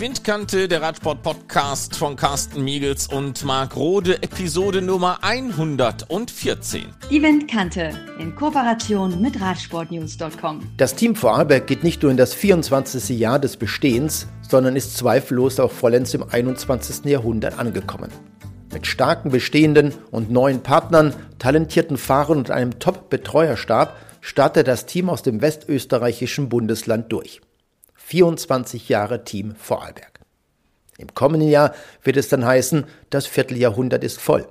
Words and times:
Die 0.00 0.06
Windkante, 0.06 0.66
der 0.66 0.80
Radsport-Podcast 0.80 1.94
von 1.94 2.16
Carsten 2.16 2.64
Miegels 2.64 3.06
und 3.06 3.44
Marc 3.44 3.76
Rode, 3.76 4.22
Episode 4.22 4.80
Nummer 4.80 5.18
114. 5.20 6.86
Die 7.10 7.22
Windkante 7.22 7.90
in 8.18 8.34
Kooperation 8.34 9.20
mit 9.20 9.38
Radsportnews.com. 9.38 10.62
Das 10.78 10.94
Team 10.94 11.14
Vorarlberg 11.14 11.66
geht 11.66 11.84
nicht 11.84 12.00
nur 12.00 12.10
in 12.10 12.16
das 12.16 12.32
24. 12.32 13.10
Jahr 13.18 13.38
des 13.38 13.58
Bestehens, 13.58 14.26
sondern 14.40 14.74
ist 14.74 14.96
zweifellos 14.96 15.60
auch 15.60 15.70
vollends 15.70 16.14
im 16.14 16.24
21. 16.26 17.04
Jahrhundert 17.04 17.58
angekommen. 17.58 18.10
Mit 18.72 18.86
starken 18.86 19.30
bestehenden 19.30 19.92
und 20.10 20.30
neuen 20.30 20.62
Partnern, 20.62 21.12
talentierten 21.38 21.98
Fahrern 21.98 22.38
und 22.38 22.50
einem 22.50 22.78
Top-Betreuerstab 22.78 23.94
startet 24.22 24.66
das 24.66 24.86
Team 24.86 25.10
aus 25.10 25.22
dem 25.22 25.42
westösterreichischen 25.42 26.48
Bundesland 26.48 27.12
durch. 27.12 27.42
24 28.10 28.88
Jahre 28.88 29.22
Team 29.22 29.54
Vorarlberg. 29.54 30.18
Im 30.98 31.14
kommenden 31.14 31.48
Jahr 31.48 31.72
wird 32.02 32.16
es 32.16 32.28
dann 32.28 32.44
heißen, 32.44 32.84
das 33.08 33.26
Vierteljahrhundert 33.26 34.02
ist 34.02 34.20
voll. 34.20 34.48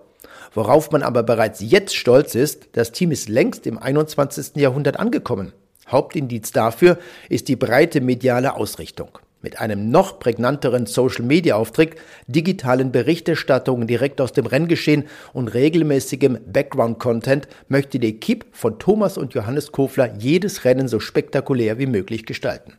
Worauf 0.53 0.91
man 0.91 1.03
aber 1.03 1.23
bereits 1.23 1.59
jetzt 1.59 1.93
stolz 1.93 2.35
ist, 2.35 2.69
das 2.71 2.93
Team 2.93 3.11
ist 3.11 3.27
längst 3.27 3.67
im 3.67 3.77
21. 3.77 4.55
Jahrhundert 4.55 4.97
angekommen. 4.97 5.51
Hauptindiz 5.89 6.53
dafür 6.53 6.99
ist 7.27 7.49
die 7.49 7.57
breite 7.57 7.99
mediale 7.99 8.55
Ausrichtung. 8.55 9.19
Mit 9.41 9.59
einem 9.59 9.91
noch 9.91 10.19
prägnanteren 10.19 10.85
Social-Media-Auftritt, 10.85 11.95
digitalen 12.27 12.93
Berichterstattungen 12.93 13.87
direkt 13.87 14.21
aus 14.21 14.31
dem 14.31 14.45
Renngeschehen 14.45 15.03
und 15.33 15.49
regelmäßigem 15.49 16.39
Background-Content 16.47 17.49
möchte 17.67 17.99
die 17.99 18.15
Equipe 18.15 18.45
von 18.53 18.79
Thomas 18.79 19.17
und 19.17 19.33
Johannes 19.33 19.73
Kofler 19.73 20.15
jedes 20.17 20.63
Rennen 20.63 20.87
so 20.87 21.01
spektakulär 21.01 21.77
wie 21.77 21.87
möglich 21.87 22.25
gestalten. 22.25 22.77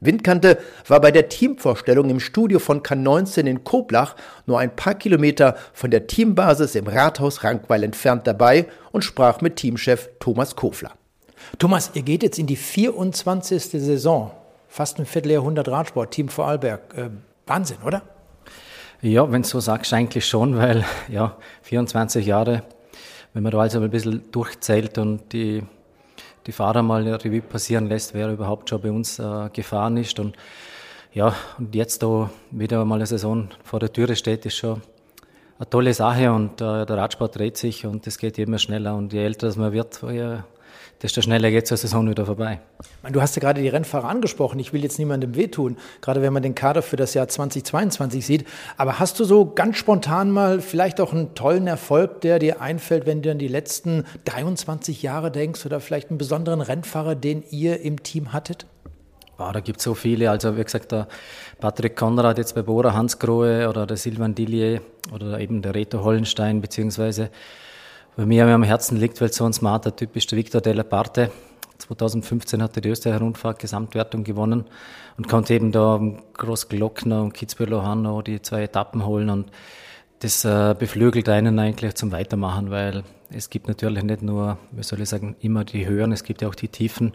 Windkante 0.00 0.58
war 0.86 1.00
bei 1.00 1.10
der 1.10 1.28
Teamvorstellung 1.28 2.08
im 2.08 2.20
Studio 2.20 2.60
von 2.60 2.82
K19 2.82 3.46
in 3.46 3.64
Koblach 3.64 4.14
nur 4.46 4.60
ein 4.60 4.74
paar 4.74 4.94
Kilometer 4.94 5.56
von 5.72 5.90
der 5.90 6.06
Teambasis 6.06 6.76
im 6.76 6.86
Rathaus 6.86 7.42
Rankweil 7.42 7.82
entfernt 7.82 8.26
dabei 8.26 8.66
und 8.92 9.02
sprach 9.02 9.40
mit 9.40 9.56
Teamchef 9.56 10.08
Thomas 10.20 10.54
Kofler. 10.54 10.92
Thomas, 11.58 11.90
ihr 11.94 12.02
geht 12.02 12.22
jetzt 12.22 12.38
in 12.38 12.46
die 12.46 12.56
24. 12.56 13.62
Saison 13.62 14.30
fast 14.68 14.98
ein 14.98 15.06
Vierteljahrhundert 15.06 15.68
Radsport, 15.68 16.12
Team 16.12 16.28
Vorarlberg. 16.28 16.80
Äh, 16.96 17.10
Wahnsinn, 17.46 17.78
oder? 17.84 18.02
Ja, 19.00 19.30
wenn 19.30 19.42
du 19.42 19.48
so 19.48 19.60
sagst, 19.60 19.92
eigentlich 19.92 20.26
schon, 20.26 20.56
weil 20.56 20.84
ja, 21.08 21.36
24 21.62 22.26
Jahre, 22.26 22.62
wenn 23.32 23.42
man 23.42 23.52
da 23.52 23.58
also 23.58 23.80
ein 23.80 23.90
bisschen 23.90 24.30
durchzählt 24.30 24.98
und 24.98 25.32
die, 25.32 25.62
die 26.48 26.52
Fahrer 26.52 26.82
mal 26.82 27.02
eine 27.02 27.22
Revue 27.22 27.42
passieren 27.42 27.88
lässt, 27.88 28.14
wer 28.14 28.32
überhaupt 28.32 28.70
schon 28.70 28.80
bei 28.80 28.90
uns 28.90 29.18
äh, 29.18 29.50
gefahren 29.52 29.98
ist. 29.98 30.18
Und 30.18 30.34
ja, 31.12 31.34
und 31.58 31.74
jetzt 31.74 32.02
da 32.02 32.30
wieder 32.50 32.84
mal 32.86 32.94
eine 32.94 33.06
Saison 33.06 33.48
vor 33.62 33.80
der 33.80 33.92
Türe 33.92 34.16
steht, 34.16 34.46
ist 34.46 34.56
schon 34.56 34.80
eine 35.58 35.68
tolle 35.68 35.92
Sache 35.92 36.32
und 36.32 36.60
äh, 36.62 36.86
der 36.86 36.96
Radsport 36.96 37.36
dreht 37.36 37.58
sich 37.58 37.84
und 37.84 38.06
es 38.06 38.16
geht 38.16 38.38
immer 38.38 38.58
schneller 38.58 38.96
und 38.96 39.12
je 39.12 39.22
älter 39.22 39.52
man 39.58 39.72
wird, 39.72 40.00
je 40.02 40.38
desto 41.02 41.22
schneller 41.22 41.50
geht 41.50 41.66
zur 41.66 41.76
Saison 41.76 42.08
wieder 42.08 42.26
vorbei. 42.26 42.60
Du 43.10 43.20
hast 43.20 43.36
ja 43.36 43.40
gerade 43.40 43.62
die 43.62 43.68
Rennfahrer 43.68 44.08
angesprochen. 44.08 44.58
Ich 44.58 44.72
will 44.72 44.82
jetzt 44.82 44.98
niemandem 44.98 45.36
wehtun, 45.36 45.76
gerade 46.00 46.22
wenn 46.22 46.32
man 46.32 46.42
den 46.42 46.54
Kader 46.54 46.82
für 46.82 46.96
das 46.96 47.14
Jahr 47.14 47.28
2022 47.28 48.26
sieht. 48.26 48.46
Aber 48.76 48.98
hast 48.98 49.18
du 49.20 49.24
so 49.24 49.46
ganz 49.46 49.76
spontan 49.76 50.30
mal 50.30 50.60
vielleicht 50.60 51.00
auch 51.00 51.12
einen 51.12 51.34
tollen 51.34 51.66
Erfolg, 51.66 52.20
der 52.22 52.38
dir 52.38 52.60
einfällt, 52.60 53.06
wenn 53.06 53.22
du 53.22 53.30
an 53.30 53.38
die 53.38 53.48
letzten 53.48 54.04
23 54.24 55.02
Jahre 55.02 55.30
denkst 55.30 55.64
oder 55.64 55.80
vielleicht 55.80 56.10
einen 56.10 56.18
besonderen 56.18 56.60
Rennfahrer, 56.60 57.14
den 57.14 57.44
ihr 57.50 57.80
im 57.80 58.02
Team 58.02 58.32
hattet? 58.32 58.66
Ja, 59.38 59.52
da 59.52 59.60
gibt 59.60 59.78
es 59.78 59.84
so 59.84 59.94
viele. 59.94 60.30
Also 60.30 60.56
wie 60.56 60.64
gesagt, 60.64 60.90
der 60.90 61.06
Patrick 61.60 61.94
Konrad 61.94 62.38
jetzt 62.38 62.56
bei 62.56 62.62
Bora, 62.62 62.92
Hans 62.92 63.20
Grohe 63.20 63.68
oder 63.68 63.86
der 63.86 63.96
Silvan 63.96 64.34
Dillier 64.34 64.80
oder 65.14 65.38
eben 65.38 65.62
der 65.62 65.74
Reto 65.76 66.02
Hollenstein 66.02 66.60
beziehungsweise 66.60 67.30
bei 68.18 68.26
mir 68.26 68.48
am 68.48 68.64
Herzen 68.64 68.96
liegt, 68.96 69.20
weil 69.20 69.32
so 69.32 69.44
ein 69.44 69.52
smarter 69.52 69.94
Typ 69.94 70.16
ist 70.16 70.28
der 70.32 70.38
Victor 70.38 70.60
Della 70.60 70.82
Parte. 70.82 71.30
2015 71.78 72.60
hat 72.60 72.76
er 72.76 72.80
die 72.80 72.88
Österreicher 72.88 73.20
Rundfahrt 73.20 73.60
Gesamtwertung 73.60 74.24
gewonnen 74.24 74.64
und 75.16 75.28
konnte 75.28 75.54
eben 75.54 75.70
da 75.70 76.00
Großglockner 76.36 77.22
und 77.22 77.32
Kitzbühel 77.32 77.80
Hanno 77.80 78.20
die 78.22 78.42
zwei 78.42 78.64
Etappen 78.64 79.06
holen 79.06 79.30
und 79.30 79.52
das 80.18 80.44
äh, 80.44 80.74
beflügelt 80.76 81.28
einen 81.28 81.60
eigentlich 81.60 81.94
zum 81.94 82.10
Weitermachen, 82.10 82.72
weil 82.72 83.04
es 83.30 83.50
gibt 83.50 83.68
natürlich 83.68 84.02
nicht 84.02 84.22
nur, 84.22 84.58
wie 84.72 84.82
soll 84.82 85.00
ich 85.00 85.08
sagen, 85.08 85.36
immer 85.38 85.62
die 85.62 85.86
Höhen, 85.86 86.10
es 86.10 86.24
gibt 86.24 86.42
ja 86.42 86.48
auch 86.48 86.56
die 86.56 86.66
Tiefen. 86.66 87.12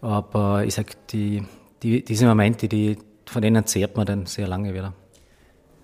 Aber 0.00 0.64
ich 0.64 0.74
sag, 0.74 1.06
die, 1.10 1.44
die, 1.84 2.04
diese 2.04 2.26
Momente, 2.26 2.66
die, 2.66 2.98
von 3.24 3.40
denen 3.40 3.64
zehrt 3.66 3.96
man 3.96 4.04
dann 4.04 4.26
sehr 4.26 4.48
lange 4.48 4.74
wieder. 4.74 4.94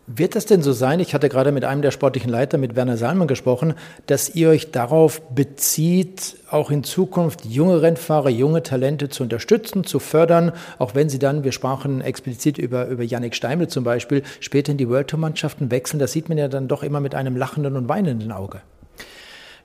Wird 0.06 0.36
das 0.36 0.44
denn 0.44 0.62
so 0.62 0.74
sein, 0.74 1.00
ich 1.00 1.14
hatte 1.14 1.30
gerade 1.30 1.50
mit 1.50 1.64
einem 1.64 1.80
der 1.80 1.90
sportlichen 1.90 2.30
Leiter, 2.30 2.58
mit 2.58 2.76
Werner 2.76 2.98
Salman 2.98 3.26
gesprochen, 3.26 3.72
dass 4.06 4.34
ihr 4.34 4.50
euch 4.50 4.70
darauf 4.70 5.22
bezieht, 5.30 6.36
auch 6.50 6.70
in 6.70 6.84
Zukunft 6.84 7.46
junge 7.46 7.80
Rennfahrer, 7.80 8.28
junge 8.28 8.62
Talente 8.62 9.08
zu 9.08 9.22
unterstützen, 9.22 9.84
zu 9.84 10.00
fördern, 10.00 10.52
auch 10.78 10.94
wenn 10.94 11.08
sie 11.08 11.18
dann, 11.18 11.42
wir 11.42 11.52
sprachen 11.52 12.02
explizit 12.02 12.58
über, 12.58 12.86
über 12.88 13.02
Yannick 13.02 13.34
Steimel 13.34 13.68
zum 13.68 13.82
Beispiel, 13.84 14.22
später 14.40 14.72
in 14.72 14.78
die 14.78 14.90
World 14.90 15.08
Tour 15.08 15.20
Mannschaften 15.20 15.70
wechseln, 15.70 15.98
das 16.00 16.12
sieht 16.12 16.28
man 16.28 16.36
ja 16.36 16.48
dann 16.48 16.68
doch 16.68 16.82
immer 16.82 17.00
mit 17.00 17.14
einem 17.14 17.34
lachenden 17.34 17.74
und 17.74 17.88
weinenden 17.88 18.30
Auge. 18.30 18.60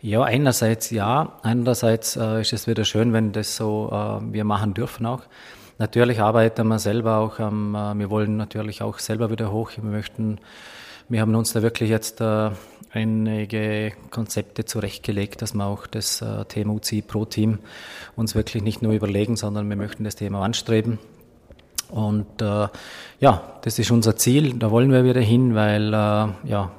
Ja, 0.01 0.23
einerseits 0.23 0.89
ja, 0.91 1.33
andererseits 1.43 2.15
äh, 2.15 2.39
ist 2.39 2.53
es 2.53 2.65
wieder 2.65 2.85
schön, 2.85 3.11
wenn 3.11 3.33
das 3.33 3.57
so 3.57 3.89
äh, 3.91 4.33
wir 4.33 4.45
machen 4.45 4.73
dürfen 4.73 5.05
auch. 5.05 5.23
Natürlich 5.79 6.19
arbeiten 6.19 6.67
wir 6.67 6.77
selber 6.77 7.19
auch, 7.19 7.39
ähm, 7.39 7.71
wir 7.71 8.09
wollen 8.09 8.35
natürlich 8.35 8.81
auch 8.81 8.99
selber 8.99 9.31
wieder 9.31 9.49
hoch. 9.49 9.71
Wir 9.81 9.89
möchten, 9.89 10.37
wir 11.07 11.21
haben 11.21 11.33
uns 11.35 11.53
da 11.53 11.61
wirklich 11.61 11.89
jetzt 11.89 12.19
äh, 12.19 12.49
einige 12.91 13.93
Konzepte 14.11 14.65
zurechtgelegt, 14.65 15.41
dass 15.41 15.53
wir 15.53 15.65
auch 15.65 15.87
das 15.87 16.21
äh, 16.21 16.43
Thema 16.45 16.73
UCI 16.73 17.01
Pro 17.01 17.23
Team 17.23 17.59
uns 18.17 18.35
wirklich 18.35 18.61
nicht 18.61 18.81
nur 18.81 18.91
überlegen, 18.91 19.37
sondern 19.37 19.69
wir 19.69 19.77
möchten 19.77 20.03
das 20.03 20.17
Thema 20.17 20.43
anstreben. 20.43 20.99
Und 21.87 22.41
äh, 22.41 22.67
ja, 23.21 23.41
das 23.61 23.79
ist 23.79 23.89
unser 23.89 24.17
Ziel, 24.17 24.55
da 24.55 24.71
wollen 24.71 24.91
wir 24.91 25.05
wieder 25.05 25.21
hin, 25.21 25.55
weil 25.55 25.93
äh, 25.93 26.27
ja, 26.43 26.71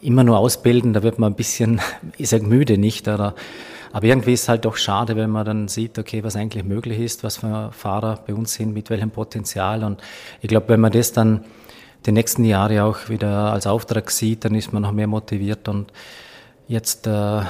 immer 0.00 0.24
nur 0.24 0.38
ausbilden, 0.38 0.92
da 0.92 1.04
wird 1.04 1.20
man 1.20 1.34
ein 1.34 1.36
bisschen, 1.36 1.80
ich 2.18 2.28
sage 2.28 2.46
müde 2.46 2.78
nicht, 2.78 3.06
oder 3.06 3.36
aber 3.92 4.06
irgendwie 4.06 4.32
ist 4.32 4.42
es 4.42 4.48
halt 4.48 4.64
doch 4.64 4.76
schade, 4.76 5.16
wenn 5.16 5.30
man 5.30 5.44
dann 5.44 5.68
sieht, 5.68 5.98
okay, 5.98 6.22
was 6.22 6.36
eigentlich 6.36 6.64
möglich 6.64 7.00
ist, 7.00 7.24
was 7.24 7.38
für 7.38 7.70
Fahrer 7.72 8.20
bei 8.26 8.34
uns 8.34 8.54
sind, 8.54 8.72
mit 8.72 8.88
welchem 8.90 9.10
Potenzial. 9.10 9.82
Und 9.82 10.00
ich 10.40 10.48
glaube, 10.48 10.68
wenn 10.68 10.80
man 10.80 10.92
das 10.92 11.12
dann 11.12 11.44
die 12.06 12.12
nächsten 12.12 12.44
Jahre 12.44 12.84
auch 12.84 13.08
wieder 13.08 13.52
als 13.52 13.66
Auftrag 13.66 14.10
sieht, 14.10 14.44
dann 14.44 14.54
ist 14.54 14.72
man 14.72 14.82
noch 14.82 14.92
mehr 14.92 15.06
motiviert. 15.06 15.68
Und 15.68 15.92
jetzt, 16.68 17.06
äh, 17.06 17.42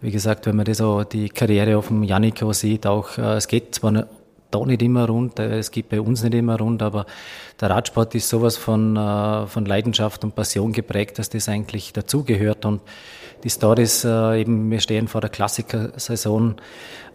wie 0.00 0.10
gesagt, 0.10 0.46
wenn 0.46 0.56
man 0.56 0.64
das 0.64 0.78
so 0.78 1.02
die 1.02 1.28
Karriere 1.28 1.76
auf 1.76 1.88
dem 1.88 2.04
Janiko 2.04 2.52
sieht, 2.52 2.86
auch 2.86 3.18
äh, 3.18 3.34
es 3.34 3.48
geht 3.48 3.74
zwar 3.74 4.06
da 4.50 4.64
nicht 4.64 4.80
immer 4.80 5.06
rund, 5.06 5.38
äh, 5.40 5.58
es 5.58 5.70
geht 5.72 5.88
bei 5.88 6.00
uns 6.00 6.22
nicht 6.22 6.34
immer 6.34 6.58
rund, 6.58 6.80
aber 6.80 7.06
der 7.60 7.70
Radsport 7.70 8.14
ist 8.14 8.28
sowas 8.28 8.56
von, 8.56 8.94
von 9.48 9.64
Leidenschaft 9.66 10.22
und 10.22 10.36
Passion 10.36 10.72
geprägt, 10.72 11.18
dass 11.18 11.28
das 11.28 11.48
eigentlich 11.48 11.92
dazugehört. 11.92 12.64
Und 12.64 12.80
die 13.44 13.50
Stories, 13.50 14.04
äh, 14.04 14.40
eben 14.40 14.70
wir 14.70 14.80
stehen 14.80 15.08
vor 15.08 15.20
der 15.20 15.30
Klassikersaison, 15.30 16.56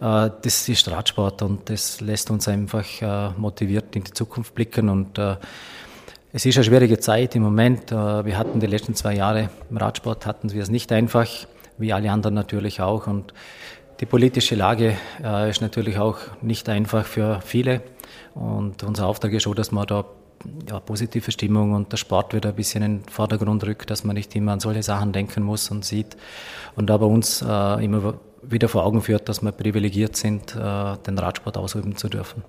äh, 0.00 0.30
das 0.42 0.68
ist 0.68 0.90
Radsport 0.90 1.42
und 1.42 1.68
das 1.70 2.00
lässt 2.00 2.30
uns 2.30 2.48
einfach 2.48 2.84
äh, 3.02 3.30
motiviert 3.36 3.94
in 3.96 4.04
die 4.04 4.12
Zukunft 4.12 4.54
blicken 4.54 4.88
und 4.88 5.18
äh, 5.18 5.36
es 6.36 6.44
ist 6.44 6.56
eine 6.56 6.64
schwierige 6.64 6.98
Zeit 6.98 7.36
im 7.36 7.42
Moment. 7.42 7.92
Äh, 7.92 8.24
wir 8.24 8.36
hatten 8.36 8.58
die 8.58 8.66
letzten 8.66 8.96
zwei 8.96 9.14
Jahre 9.14 9.50
im 9.70 9.76
Radsport 9.76 10.26
hatten 10.26 10.52
wir 10.52 10.62
es 10.62 10.68
nicht 10.68 10.90
einfach, 10.90 11.28
wie 11.78 11.92
alle 11.92 12.10
anderen 12.10 12.34
natürlich 12.34 12.80
auch. 12.80 13.06
Und 13.06 13.32
die 14.00 14.06
politische 14.06 14.56
Lage 14.56 14.96
äh, 15.22 15.48
ist 15.48 15.60
natürlich 15.60 15.98
auch 15.98 16.18
nicht 16.42 16.68
einfach 16.68 17.06
für 17.06 17.40
viele. 17.44 17.82
Und 18.34 18.82
unser 18.82 19.06
Auftrag 19.06 19.32
ist 19.32 19.44
schon, 19.44 19.54
dass 19.54 19.70
wir 19.70 19.86
da 19.86 20.04
ja, 20.68 20.80
positive 20.80 21.30
Stimmung 21.30 21.72
und 21.72 21.92
der 21.92 21.96
Sport 21.96 22.34
wieder 22.34 22.50
ein 22.50 22.54
bisschen 22.54 22.82
in 22.82 23.00
den 23.00 23.08
Vordergrund 23.08 23.64
rückt, 23.64 23.90
dass 23.90 24.04
man 24.04 24.14
nicht 24.14 24.34
immer 24.36 24.52
an 24.52 24.60
solche 24.60 24.82
Sachen 24.82 25.12
denken 25.12 25.42
muss 25.42 25.70
und 25.70 25.84
sieht 25.84 26.16
und 26.76 26.90
aber 26.90 27.06
uns 27.06 27.42
äh, 27.42 27.84
immer 27.84 28.14
wieder 28.42 28.68
vor 28.68 28.84
Augen 28.84 29.00
führt, 29.00 29.28
dass 29.28 29.42
wir 29.42 29.52
privilegiert 29.52 30.16
sind, 30.16 30.54
äh, 30.54 30.96
den 31.06 31.18
Radsport 31.18 31.56
ausüben 31.56 31.96
zu 31.96 32.08
dürfen. 32.08 32.42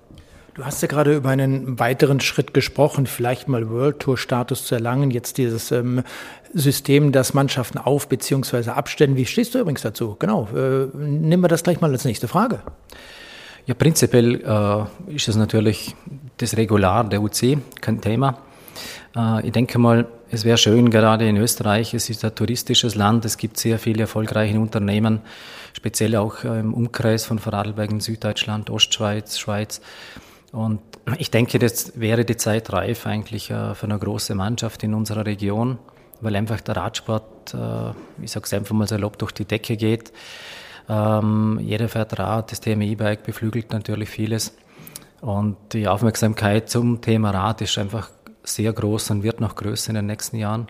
Du 0.54 0.64
hast 0.64 0.80
ja 0.80 0.88
gerade 0.88 1.14
über 1.14 1.28
einen 1.28 1.78
weiteren 1.78 2.18
Schritt 2.20 2.54
gesprochen, 2.54 3.06
vielleicht 3.06 3.46
mal 3.46 3.68
World 3.68 4.00
Tour 4.00 4.16
Status 4.16 4.64
zu 4.64 4.74
erlangen, 4.74 5.10
jetzt 5.10 5.36
dieses 5.36 5.70
ähm, 5.70 6.02
System, 6.54 7.12
das 7.12 7.34
Mannschaften 7.34 7.76
auf 7.76 8.08
bzw. 8.08 8.70
abstellen. 8.70 9.16
Wie 9.16 9.26
stehst 9.26 9.54
du 9.54 9.58
übrigens 9.58 9.82
dazu? 9.82 10.16
Genau, 10.18 10.48
äh, 10.54 10.86
nehmen 10.96 11.42
wir 11.42 11.48
das 11.48 11.62
gleich 11.62 11.82
mal 11.82 11.92
als 11.92 12.06
nächste 12.06 12.26
Frage. 12.26 12.60
Ja, 13.66 13.74
prinzipiell 13.74 14.40
äh, 14.46 15.14
ist 15.14 15.28
es 15.28 15.36
natürlich 15.36 15.94
das 16.38 16.56
Regular 16.56 17.04
der 17.04 17.22
UC, 17.22 17.58
kein 17.80 18.00
Thema. 18.00 18.38
Äh, 19.16 19.46
ich 19.46 19.52
denke 19.52 19.78
mal, 19.78 20.06
es 20.30 20.44
wäre 20.44 20.58
schön, 20.58 20.90
gerade 20.90 21.28
in 21.28 21.36
Österreich, 21.36 21.94
es 21.94 22.10
ist 22.10 22.24
ein 22.24 22.34
touristisches 22.34 22.94
Land, 22.94 23.24
es 23.24 23.38
gibt 23.38 23.58
sehr 23.58 23.78
viele 23.78 24.02
erfolgreiche 24.02 24.58
Unternehmen, 24.58 25.20
speziell 25.72 26.16
auch 26.16 26.44
äh, 26.44 26.60
im 26.60 26.74
Umkreis 26.74 27.24
von 27.24 27.38
Vorarlberg 27.38 27.90
in 27.90 28.00
Süddeutschland, 28.00 28.70
Ostschweiz, 28.70 29.38
Schweiz. 29.38 29.80
Und 30.52 30.80
Ich 31.18 31.30
denke, 31.30 31.58
das 31.58 31.92
wäre 32.00 32.24
die 32.24 32.36
Zeit 32.36 32.72
reif 32.72 33.06
eigentlich 33.06 33.50
äh, 33.50 33.74
für 33.74 33.86
eine 33.86 33.98
große 33.98 34.34
Mannschaft 34.34 34.82
in 34.82 34.94
unserer 34.94 35.24
Region, 35.26 35.78
weil 36.20 36.34
einfach 36.34 36.60
der 36.62 36.76
Radsport, 36.76 37.54
ich 38.22 38.30
sage 38.32 38.46
es 38.46 38.54
einfach 38.54 38.74
mal 38.74 38.88
salopp, 38.88 39.18
durch 39.18 39.32
die 39.32 39.44
Decke 39.44 39.76
geht. 39.76 40.12
Ähm, 40.88 41.60
jeder 41.62 41.90
fährt 41.90 42.18
Rad, 42.18 42.50
das 42.50 42.60
Thema 42.60 42.84
E-Bike 42.84 43.22
beflügelt 43.22 43.70
natürlich 43.70 44.08
vieles. 44.08 44.56
Und 45.26 45.56
die 45.72 45.88
Aufmerksamkeit 45.88 46.70
zum 46.70 47.00
Thema 47.00 47.30
Rad 47.32 47.60
ist 47.60 47.76
einfach 47.78 48.10
sehr 48.44 48.72
groß 48.72 49.10
und 49.10 49.24
wird 49.24 49.40
noch 49.40 49.56
größer 49.56 49.88
in 49.90 49.96
den 49.96 50.06
nächsten 50.06 50.36
Jahren. 50.36 50.68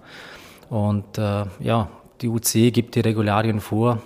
Und 0.70 1.18
äh, 1.18 1.44
ja, 1.60 1.90
die 2.22 2.28
UC 2.28 2.72
gibt 2.72 2.94
die 2.94 3.00
Regularien 3.00 3.60
vor. 3.60 4.00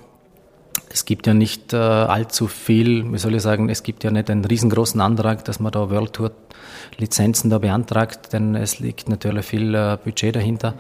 Es 0.93 1.05
gibt 1.05 1.29
ja 1.29 1.35
nicht 1.35 1.73
äh, 1.73 1.77
allzu 1.77 2.49
viel, 2.49 3.13
wie 3.13 3.19
soll 3.19 3.37
ich 3.37 3.43
sagen, 3.43 3.69
es 3.69 3.85
gibt 3.85 4.03
ja 4.03 4.11
nicht 4.11 4.29
einen 4.29 4.45
riesengroßen 4.45 5.01
Antrag, 5.01 5.45
dass 5.45 5.61
man 5.61 5.71
da 5.71 5.89
World 5.89 6.15
Tour 6.15 6.33
Lizenzen 6.99 7.49
da 7.49 7.59
beantragt, 7.59 8.33
denn 8.33 8.57
es 8.57 8.81
liegt 8.81 9.09
natürlich 9.09 9.47
viel 9.47 9.73
äh, 9.73 9.99
Budget 10.03 10.35
dahinter. 10.35 10.75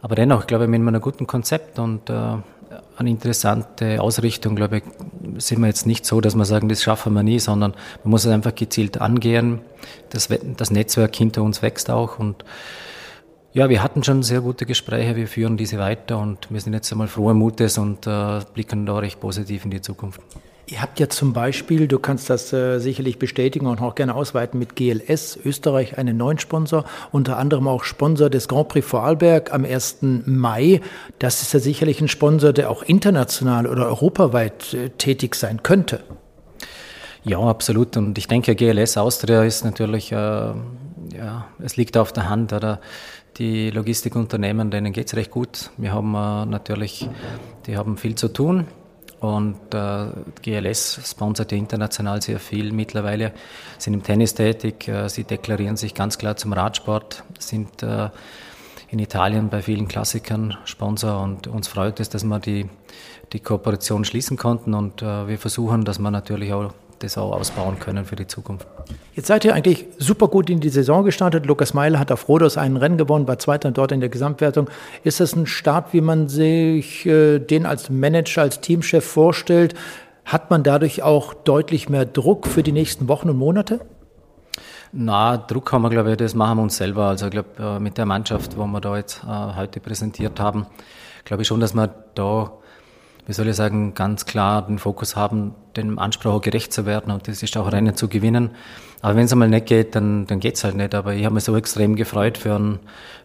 Aber 0.00 0.14
dennoch, 0.14 0.46
glaube 0.46 0.64
ich, 0.64 0.70
mit 0.70 0.80
einem 0.80 1.02
guten 1.02 1.26
Konzept 1.26 1.78
und 1.78 2.08
äh, 2.08 2.36
eine 2.96 3.10
interessante 3.10 4.00
Ausrichtung, 4.00 4.56
glaube 4.56 4.78
ich, 4.78 4.82
sind 5.38 5.60
wir 5.60 5.66
jetzt 5.66 5.86
nicht 5.86 6.06
so, 6.06 6.20
dass 6.20 6.34
wir 6.34 6.44
sagen, 6.44 6.68
das 6.68 6.82
schaffen 6.82 7.12
wir 7.12 7.22
nie, 7.22 7.38
sondern 7.38 7.72
man 8.04 8.10
muss 8.10 8.24
es 8.24 8.32
einfach 8.32 8.54
gezielt 8.54 9.00
angehen. 9.00 9.60
Das, 10.10 10.28
das 10.56 10.70
Netzwerk 10.70 11.14
hinter 11.14 11.42
uns 11.42 11.62
wächst 11.62 11.90
auch 11.90 12.18
und 12.18 12.44
ja, 13.52 13.70
wir 13.70 13.82
hatten 13.82 14.04
schon 14.04 14.22
sehr 14.22 14.42
gute 14.42 14.66
Gespräche, 14.66 15.16
wir 15.16 15.26
führen 15.26 15.56
diese 15.56 15.78
weiter 15.78 16.18
und 16.18 16.50
wir 16.50 16.60
sind 16.60 16.74
jetzt 16.74 16.92
einmal 16.92 17.08
frohen 17.08 17.38
Mutes 17.38 17.78
und 17.78 18.06
äh, 18.06 18.40
blicken 18.52 18.84
da 18.84 18.98
recht 18.98 19.18
positiv 19.18 19.64
in 19.64 19.70
die 19.70 19.80
Zukunft. 19.80 20.20
Ihr 20.68 20.82
habt 20.82 20.98
ja 20.98 21.08
zum 21.08 21.32
Beispiel, 21.32 21.86
du 21.86 22.00
kannst 22.00 22.28
das 22.28 22.52
äh, 22.52 22.80
sicherlich 22.80 23.20
bestätigen 23.20 23.66
und 23.66 23.80
auch 23.80 23.94
gerne 23.94 24.16
ausweiten, 24.16 24.58
mit 24.58 24.74
GLS 24.74 25.38
Österreich 25.44 25.96
einen 25.96 26.16
neuen 26.16 26.40
Sponsor, 26.40 26.84
unter 27.12 27.38
anderem 27.38 27.68
auch 27.68 27.84
Sponsor 27.84 28.30
des 28.30 28.48
Grand 28.48 28.68
Prix 28.68 28.84
Vorarlberg 28.84 29.54
am 29.54 29.64
1. 29.64 29.98
Mai. 30.26 30.80
Das 31.20 31.40
ist 31.42 31.52
ja 31.52 31.60
sicherlich 31.60 32.00
ein 32.00 32.08
Sponsor, 32.08 32.52
der 32.52 32.68
auch 32.68 32.82
international 32.82 33.68
oder 33.68 33.86
europaweit 33.86 34.74
äh, 34.74 34.90
tätig 34.90 35.36
sein 35.36 35.62
könnte. 35.62 36.00
Ja, 37.22 37.38
absolut. 37.38 37.96
Und 37.96 38.18
ich 38.18 38.26
denke, 38.26 38.56
GLS 38.56 38.96
Austria 38.96 39.44
ist 39.44 39.64
natürlich, 39.64 40.10
äh, 40.10 40.16
ja, 40.16 41.46
es 41.62 41.76
liegt 41.76 41.96
auf 41.96 42.12
der 42.12 42.28
Hand, 42.28 42.52
oder? 42.52 42.80
Die 43.38 43.70
Logistikunternehmen, 43.70 44.72
denen 44.72 44.92
geht 44.92 45.06
es 45.06 45.14
recht 45.14 45.30
gut. 45.30 45.70
Wir 45.76 45.92
haben 45.92 46.12
äh, 46.14 46.46
natürlich, 46.46 47.08
die 47.66 47.76
haben 47.76 47.98
viel 47.98 48.16
zu 48.16 48.28
tun. 48.28 48.66
Und 49.20 49.72
äh, 49.72 50.08
GLS 50.42 51.00
sponsert 51.04 51.50
international 51.52 52.20
sehr 52.20 52.38
viel 52.38 52.72
mittlerweile, 52.72 53.32
sind 53.78 53.94
im 53.94 54.02
Tennis 54.02 54.34
tätig, 54.34 54.88
äh, 54.88 55.08
sie 55.08 55.24
deklarieren 55.24 55.76
sich 55.76 55.94
ganz 55.94 56.18
klar 56.18 56.36
zum 56.36 56.52
Radsport, 56.52 57.24
sind 57.38 57.82
äh, 57.82 58.10
in 58.88 58.98
Italien 58.98 59.48
bei 59.48 59.62
vielen 59.62 59.88
Klassikern 59.88 60.56
Sponsor 60.64 61.22
und 61.22 61.46
uns 61.46 61.66
freut 61.66 61.98
es, 61.98 62.10
dass 62.10 62.24
wir 62.24 62.38
die, 62.38 62.68
die 63.32 63.40
Kooperation 63.40 64.04
schließen 64.04 64.36
konnten 64.36 64.74
und 64.74 65.02
äh, 65.02 65.26
wir 65.26 65.38
versuchen, 65.38 65.84
dass 65.84 65.98
wir 65.98 66.10
natürlich 66.10 66.52
auch 66.52 66.72
das 66.98 67.18
auch 67.18 67.32
ausbauen 67.32 67.78
können 67.78 68.04
für 68.04 68.16
die 68.16 68.26
Zukunft. 68.26 68.66
Jetzt 69.14 69.28
seid 69.28 69.44
ihr 69.44 69.54
eigentlich 69.54 69.86
super 69.98 70.28
gut 70.28 70.50
in 70.50 70.60
die 70.60 70.68
Saison 70.68 71.04
gestartet. 71.04 71.46
Lukas 71.46 71.74
Meile 71.74 71.98
hat 71.98 72.12
auf 72.12 72.28
Rhodos 72.28 72.56
einen 72.56 72.76
Rennen 72.76 72.98
gewonnen, 72.98 73.26
war 73.28 73.38
Zweiter 73.38 73.70
dort 73.70 73.92
in 73.92 74.00
der 74.00 74.08
Gesamtwertung. 74.08 74.68
Ist 75.04 75.20
das 75.20 75.34
ein 75.34 75.46
Start, 75.46 75.92
wie 75.92 76.00
man 76.00 76.28
sich 76.28 77.06
äh, 77.06 77.38
den 77.38 77.66
als 77.66 77.90
Manager, 77.90 78.42
als 78.42 78.60
Teamchef 78.60 79.04
vorstellt? 79.04 79.74
Hat 80.24 80.50
man 80.50 80.62
dadurch 80.62 81.02
auch 81.02 81.34
deutlich 81.34 81.88
mehr 81.88 82.04
Druck 82.04 82.46
für 82.46 82.62
die 82.62 82.72
nächsten 82.72 83.08
Wochen 83.08 83.30
und 83.30 83.36
Monate? 83.36 83.80
Na, 84.92 85.36
Druck 85.36 85.72
haben 85.72 85.82
wir, 85.82 85.90
glaube 85.90 86.12
ich, 86.12 86.16
das 86.16 86.34
machen 86.34 86.58
wir 86.58 86.62
uns 86.62 86.76
selber. 86.76 87.06
Also 87.06 87.26
ich 87.26 87.32
glaube, 87.32 87.48
äh, 87.58 87.78
mit 87.78 87.98
der 87.98 88.06
Mannschaft, 88.06 88.56
wo 88.56 88.66
wir 88.66 88.80
da 88.80 88.96
jetzt 88.96 89.22
äh, 89.24 89.56
heute 89.56 89.80
präsentiert 89.80 90.40
haben, 90.40 90.66
glaube 91.24 91.42
ich 91.42 91.48
schon, 91.48 91.60
dass 91.60 91.74
wir 91.74 91.88
da 92.14 92.52
wie 93.26 93.32
soll 93.32 93.48
ich 93.48 93.56
sagen, 93.56 93.94
ganz 93.94 94.24
klar 94.24 94.66
den 94.66 94.78
Fokus 94.78 95.16
haben, 95.16 95.54
dem 95.76 95.98
Anspruch 95.98 96.40
gerecht 96.40 96.72
zu 96.72 96.86
werden 96.86 97.12
und 97.12 97.28
das 97.28 97.42
ist 97.42 97.56
auch 97.56 97.70
Rennen 97.70 97.96
zu 97.96 98.08
gewinnen. 98.08 98.50
Aber 99.02 99.16
wenn 99.16 99.26
es 99.26 99.32
einmal 99.32 99.48
nicht 99.48 99.66
geht, 99.66 99.94
dann, 99.94 100.26
dann 100.26 100.40
geht's 100.40 100.64
halt 100.64 100.76
nicht. 100.76 100.94
Aber 100.94 101.14
ich 101.14 101.24
habe 101.24 101.34
mich 101.34 101.44
so 101.44 101.56
extrem 101.56 101.96
gefreut 101.96 102.38
für 102.38 102.54
einen 102.54 102.78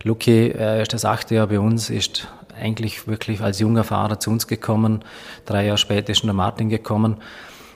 Lucky. 0.03 0.49
Er 0.49 0.81
ist 0.81 0.93
das 0.93 1.05
achte 1.05 1.35
Jahr 1.35 1.47
bei 1.47 1.59
uns, 1.59 1.89
ist 1.89 2.27
eigentlich 2.59 3.07
wirklich 3.07 3.41
als 3.41 3.59
junger 3.59 3.83
Fahrer 3.83 4.19
zu 4.19 4.31
uns 4.31 4.47
gekommen. 4.47 5.03
Drei 5.45 5.65
Jahre 5.65 5.77
später 5.77 6.11
ist 6.11 6.23
der 6.23 6.33
Martin 6.33 6.69
gekommen. 6.69 7.17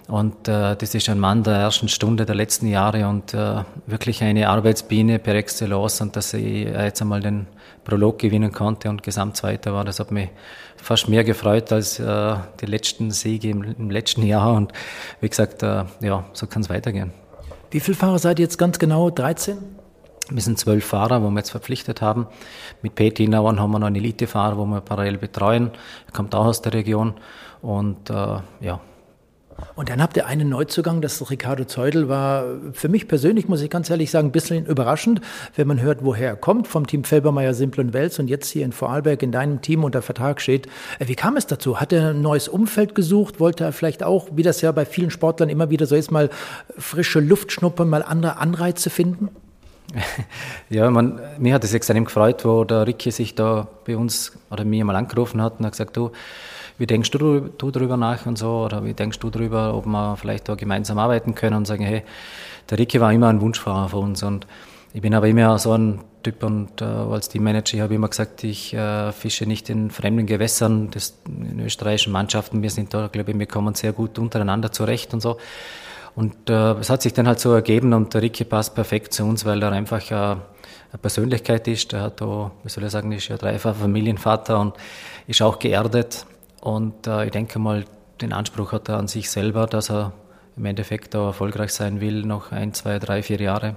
Und 0.07 0.47
äh, 0.47 0.75
das 0.75 0.93
ist 0.93 1.09
ein 1.09 1.19
Mann 1.19 1.41
der 1.43 1.55
ersten 1.55 1.89
Stunde 1.89 2.25
der 2.25 2.35
letzten 2.35 2.67
Jahre 2.67 3.07
und 3.07 3.33
äh, 3.33 3.63
wirklich 3.87 4.21
eine 4.21 4.49
Arbeitsbiene 4.49 5.17
per 5.17 5.33
excellence. 5.33 6.01
Und 6.01 6.15
dass 6.15 6.33
ich 6.33 6.65
jetzt 6.67 7.01
einmal 7.01 7.21
den 7.21 7.47
Prolog 7.83 8.19
gewinnen 8.19 8.51
konnte 8.51 8.89
und 8.89 9.01
Gesamtzweiter 9.01 9.73
war, 9.73 9.83
das 9.83 9.99
hat 9.99 10.11
mich 10.11 10.29
fast 10.85 11.09
mehr 11.09 11.23
gefreut 11.23 11.71
als 11.71 11.99
äh, 11.99 12.35
die 12.61 12.67
letzten 12.67 13.09
Siege 13.09 13.49
im, 13.49 13.63
im, 13.63 13.89
letzten 13.89 14.21
Jahr. 14.21 14.53
Und 14.53 14.71
wie 15.19 15.27
gesagt, 15.27 15.63
äh, 15.63 15.83
ja, 15.99 16.25
so 16.33 16.45
kann 16.45 16.61
es 16.61 16.69
weitergehen. 16.69 17.11
Wie 17.71 17.79
viele 17.79 17.97
Fahrer 17.97 18.19
seid 18.19 18.37
ihr 18.37 18.43
jetzt 18.43 18.59
ganz 18.59 18.77
genau? 18.77 19.09
13? 19.09 19.57
Wir 20.29 20.41
sind 20.43 20.59
zwölf 20.59 20.85
Fahrer, 20.85 21.23
wo 21.23 21.29
wir 21.31 21.39
jetzt 21.39 21.49
verpflichtet 21.49 22.03
haben. 22.03 22.27
Mit 22.83 22.93
Peti 22.93 23.23
Inauern 23.23 23.59
haben 23.59 23.71
wir 23.71 23.79
noch 23.79 23.87
einen 23.87 23.95
Elitefahrer, 23.95 24.57
wo 24.57 24.65
wir 24.65 24.81
parallel 24.81 25.17
betreuen. 25.17 25.71
Er 26.05 26.13
kommt 26.13 26.35
auch 26.35 26.45
aus 26.45 26.61
der 26.61 26.73
Region. 26.73 27.15
Und 27.63 28.11
äh, 28.11 28.37
ja, 28.61 28.79
und 29.75 29.89
dann 29.89 30.01
habt 30.01 30.15
ihr 30.15 30.25
einen 30.25 30.49
Neuzugang, 30.49 31.01
das 31.01 31.29
Ricardo 31.29 31.65
Zeudel 31.65 32.07
war 32.07 32.45
für 32.73 32.87
mich 32.87 33.07
persönlich, 33.07 33.47
muss 33.47 33.61
ich 33.61 33.69
ganz 33.69 33.89
ehrlich 33.89 34.11
sagen, 34.11 34.29
ein 34.29 34.31
bisschen 34.31 34.65
überraschend, 34.65 35.21
wenn 35.55 35.67
man 35.67 35.81
hört, 35.81 36.03
woher 36.03 36.29
er 36.29 36.35
kommt, 36.35 36.67
vom 36.67 36.87
Team 36.87 37.03
Felbermeier 37.03 37.53
Simple 37.53 37.83
und 37.83 37.93
Wels 37.93 38.17
und 38.19 38.27
jetzt 38.27 38.49
hier 38.49 38.63
in 38.63 38.71
Vorarlberg 38.71 39.21
in 39.23 39.31
deinem 39.31 39.61
Team 39.61 39.83
unter 39.83 40.01
Vertrag 40.01 40.39
steht. 40.39 40.67
Äh, 40.99 41.07
wie 41.07 41.15
kam 41.15 41.35
es 41.35 41.47
dazu? 41.47 41.79
Hat 41.79 41.91
er 41.91 42.11
ein 42.11 42.21
neues 42.21 42.47
Umfeld 42.47 42.95
gesucht? 42.95 43.39
Wollte 43.39 43.65
er 43.65 43.73
vielleicht 43.73 44.03
auch, 44.03 44.29
wie 44.33 44.43
das 44.43 44.61
ja 44.61 44.71
bei 44.71 44.85
vielen 44.85 45.11
Sportlern 45.11 45.49
immer 45.49 45.69
wieder 45.69 45.85
so 45.87 45.95
ist, 45.95 46.11
mal 46.11 46.29
frische 46.77 47.19
Luft 47.19 47.51
schnuppern, 47.51 47.89
mal 47.89 48.03
andere 48.03 48.37
Anreize 48.37 48.89
finden? 48.89 49.29
Ja, 50.69 50.89
man, 50.89 51.19
mir 51.37 51.53
hat 51.53 51.63
es 51.63 51.73
extrem 51.73 52.05
gefreut, 52.05 52.43
wo 52.43 52.63
der 52.63 52.87
Ricky 52.87 53.11
sich 53.11 53.35
da 53.35 53.67
bei 53.85 53.95
uns 53.95 54.33
oder 54.49 54.65
mir 54.65 54.83
mal 54.83 54.95
angerufen 54.95 55.41
hat 55.41 55.59
und 55.59 55.65
hat 55.65 55.73
gesagt, 55.73 55.95
du, 55.95 56.11
wie 56.77 56.87
denkst 56.87 57.11
du, 57.11 57.49
du 57.57 57.71
darüber 57.71 57.97
nach 57.97 58.25
und 58.25 58.37
so? 58.37 58.65
Oder 58.65 58.83
wie 58.83 58.93
denkst 58.93 59.19
du 59.19 59.29
darüber, 59.29 59.73
ob 59.75 59.85
wir 59.85 60.17
vielleicht 60.17 60.49
da 60.49 60.55
gemeinsam 60.55 60.97
arbeiten 60.97 61.35
können 61.35 61.57
und 61.57 61.67
sagen, 61.67 61.83
hey, 61.83 62.03
der 62.69 62.79
Ricky 62.79 62.99
war 62.99 63.13
immer 63.13 63.27
ein 63.27 63.41
Wunschfahrer 63.41 63.89
von 63.89 64.03
uns 64.03 64.23
und 64.23 64.47
ich 64.93 65.01
bin 65.01 65.13
aber 65.13 65.27
immer 65.27 65.59
so 65.59 65.73
ein 65.73 65.99
Typ 66.23 66.41
und 66.41 66.81
äh, 66.81 66.85
als 66.85 67.29
Teammanager 67.29 67.83
habe 67.83 67.93
ich 67.93 67.97
immer 67.97 68.07
gesagt, 68.07 68.43
ich 68.43 68.73
äh, 68.73 69.11
fische 69.11 69.45
nicht 69.45 69.69
in 69.69 69.91
fremden 69.91 70.25
Gewässern 70.25 70.89
des, 70.89 71.19
in 71.27 71.59
österreichischen 71.59 72.13
Mannschaften. 72.13 72.61
Wir 72.61 72.69
sind 72.69 72.93
da, 72.93 73.07
glaube 73.07 73.31
ich, 73.31 73.37
wir 73.37 73.45
kommen 73.45 73.75
sehr 73.75 73.91
gut 73.91 74.17
untereinander 74.17 74.71
zurecht 74.71 75.13
und 75.13 75.19
so. 75.19 75.37
Und 76.15 76.49
äh, 76.49 76.71
es 76.79 76.89
hat 76.89 77.01
sich 77.01 77.13
dann 77.13 77.27
halt 77.27 77.41
so 77.41 77.51
ergeben 77.51 77.93
und 77.93 78.13
der 78.13 78.21
Ricky 78.21 78.45
passt 78.45 78.73
perfekt 78.73 79.13
zu 79.13 79.25
uns, 79.25 79.43
weil 79.43 79.61
er 79.61 79.73
einfach 79.73 80.09
äh, 80.09 80.15
eine 80.15 80.39
Persönlichkeit 81.01 81.67
ist. 81.67 81.91
Er 81.91 82.01
hat 82.01 82.21
da, 82.21 82.51
wie 82.63 82.69
soll 82.69 82.85
ich 82.85 82.91
sagen, 82.91 83.11
ist 83.11 83.27
ja 83.27 83.37
dreifacher 83.37 83.75
Familienvater 83.75 84.59
und 84.59 84.75
ist 85.27 85.41
auch 85.41 85.59
geerdet. 85.59 86.25
Und 86.61 87.07
äh, 87.07 87.25
ich 87.25 87.31
denke 87.31 87.59
mal, 87.59 87.85
den 88.21 88.33
Anspruch 88.33 88.71
hat 88.71 88.89
er 88.89 88.97
an 88.97 89.07
sich 89.07 89.29
selber, 89.29 89.67
dass 89.67 89.89
er 89.89 90.13
im 90.57 90.65
Endeffekt 90.65 91.13
da 91.13 91.27
erfolgreich 91.27 91.71
sein 91.71 91.99
will, 91.99 92.23
noch 92.23 92.51
ein, 92.51 92.73
zwei, 92.73 92.99
drei, 92.99 93.21
vier 93.23 93.41
Jahre, 93.41 93.75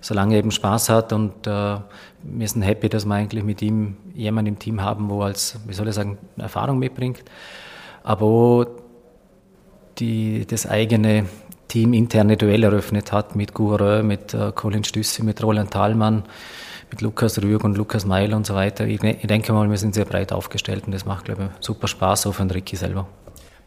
solange 0.00 0.34
er 0.34 0.40
eben 0.40 0.50
Spaß 0.50 0.90
hat. 0.90 1.12
Und 1.12 1.46
äh, 1.46 1.76
wir 2.22 2.48
sind 2.48 2.62
happy, 2.62 2.88
dass 2.88 3.06
wir 3.06 3.14
eigentlich 3.14 3.44
mit 3.44 3.62
ihm 3.62 3.96
jemanden 4.14 4.54
im 4.54 4.58
Team 4.58 4.82
haben, 4.82 5.08
wo 5.08 5.22
als, 5.22 5.58
wie 5.66 5.72
soll 5.72 5.88
ich 5.88 5.94
sagen, 5.94 6.18
Erfahrung 6.36 6.78
mitbringt, 6.78 7.24
aber 8.02 8.26
wo 8.26 8.66
die, 9.98 10.46
das 10.46 10.66
eigene 10.66 11.26
Team 11.68 11.92
interne 11.92 12.36
Duell 12.36 12.64
eröffnet 12.64 13.12
hat 13.12 13.36
mit 13.36 13.54
Goureux, 13.54 14.02
mit 14.02 14.34
äh, 14.34 14.52
Colin 14.52 14.84
Stüssi, 14.84 15.22
mit 15.22 15.42
Roland 15.42 15.70
Thalmann, 15.70 16.24
mit 16.90 17.00
Lukas 17.00 17.40
Rüeg 17.42 17.64
und 17.64 17.76
Lukas 17.76 18.04
Meil 18.04 18.34
und 18.34 18.46
so 18.46 18.54
weiter. 18.54 18.86
Ich, 18.86 19.02
ich, 19.02 19.26
denke 19.26 19.52
mal, 19.52 19.70
wir 19.70 19.78
sind 19.78 19.94
sehr 19.94 20.04
breit 20.04 20.32
aufgestellt 20.32 20.84
und 20.86 20.92
das 20.92 21.06
macht, 21.06 21.24
glaube 21.24 21.44
ich, 21.44 21.64
super 21.64 21.88
Spaß, 21.88 22.26
auch 22.26 22.32
für 22.32 22.42
den 22.42 22.50
Ricky 22.50 22.76
selber. 22.76 23.06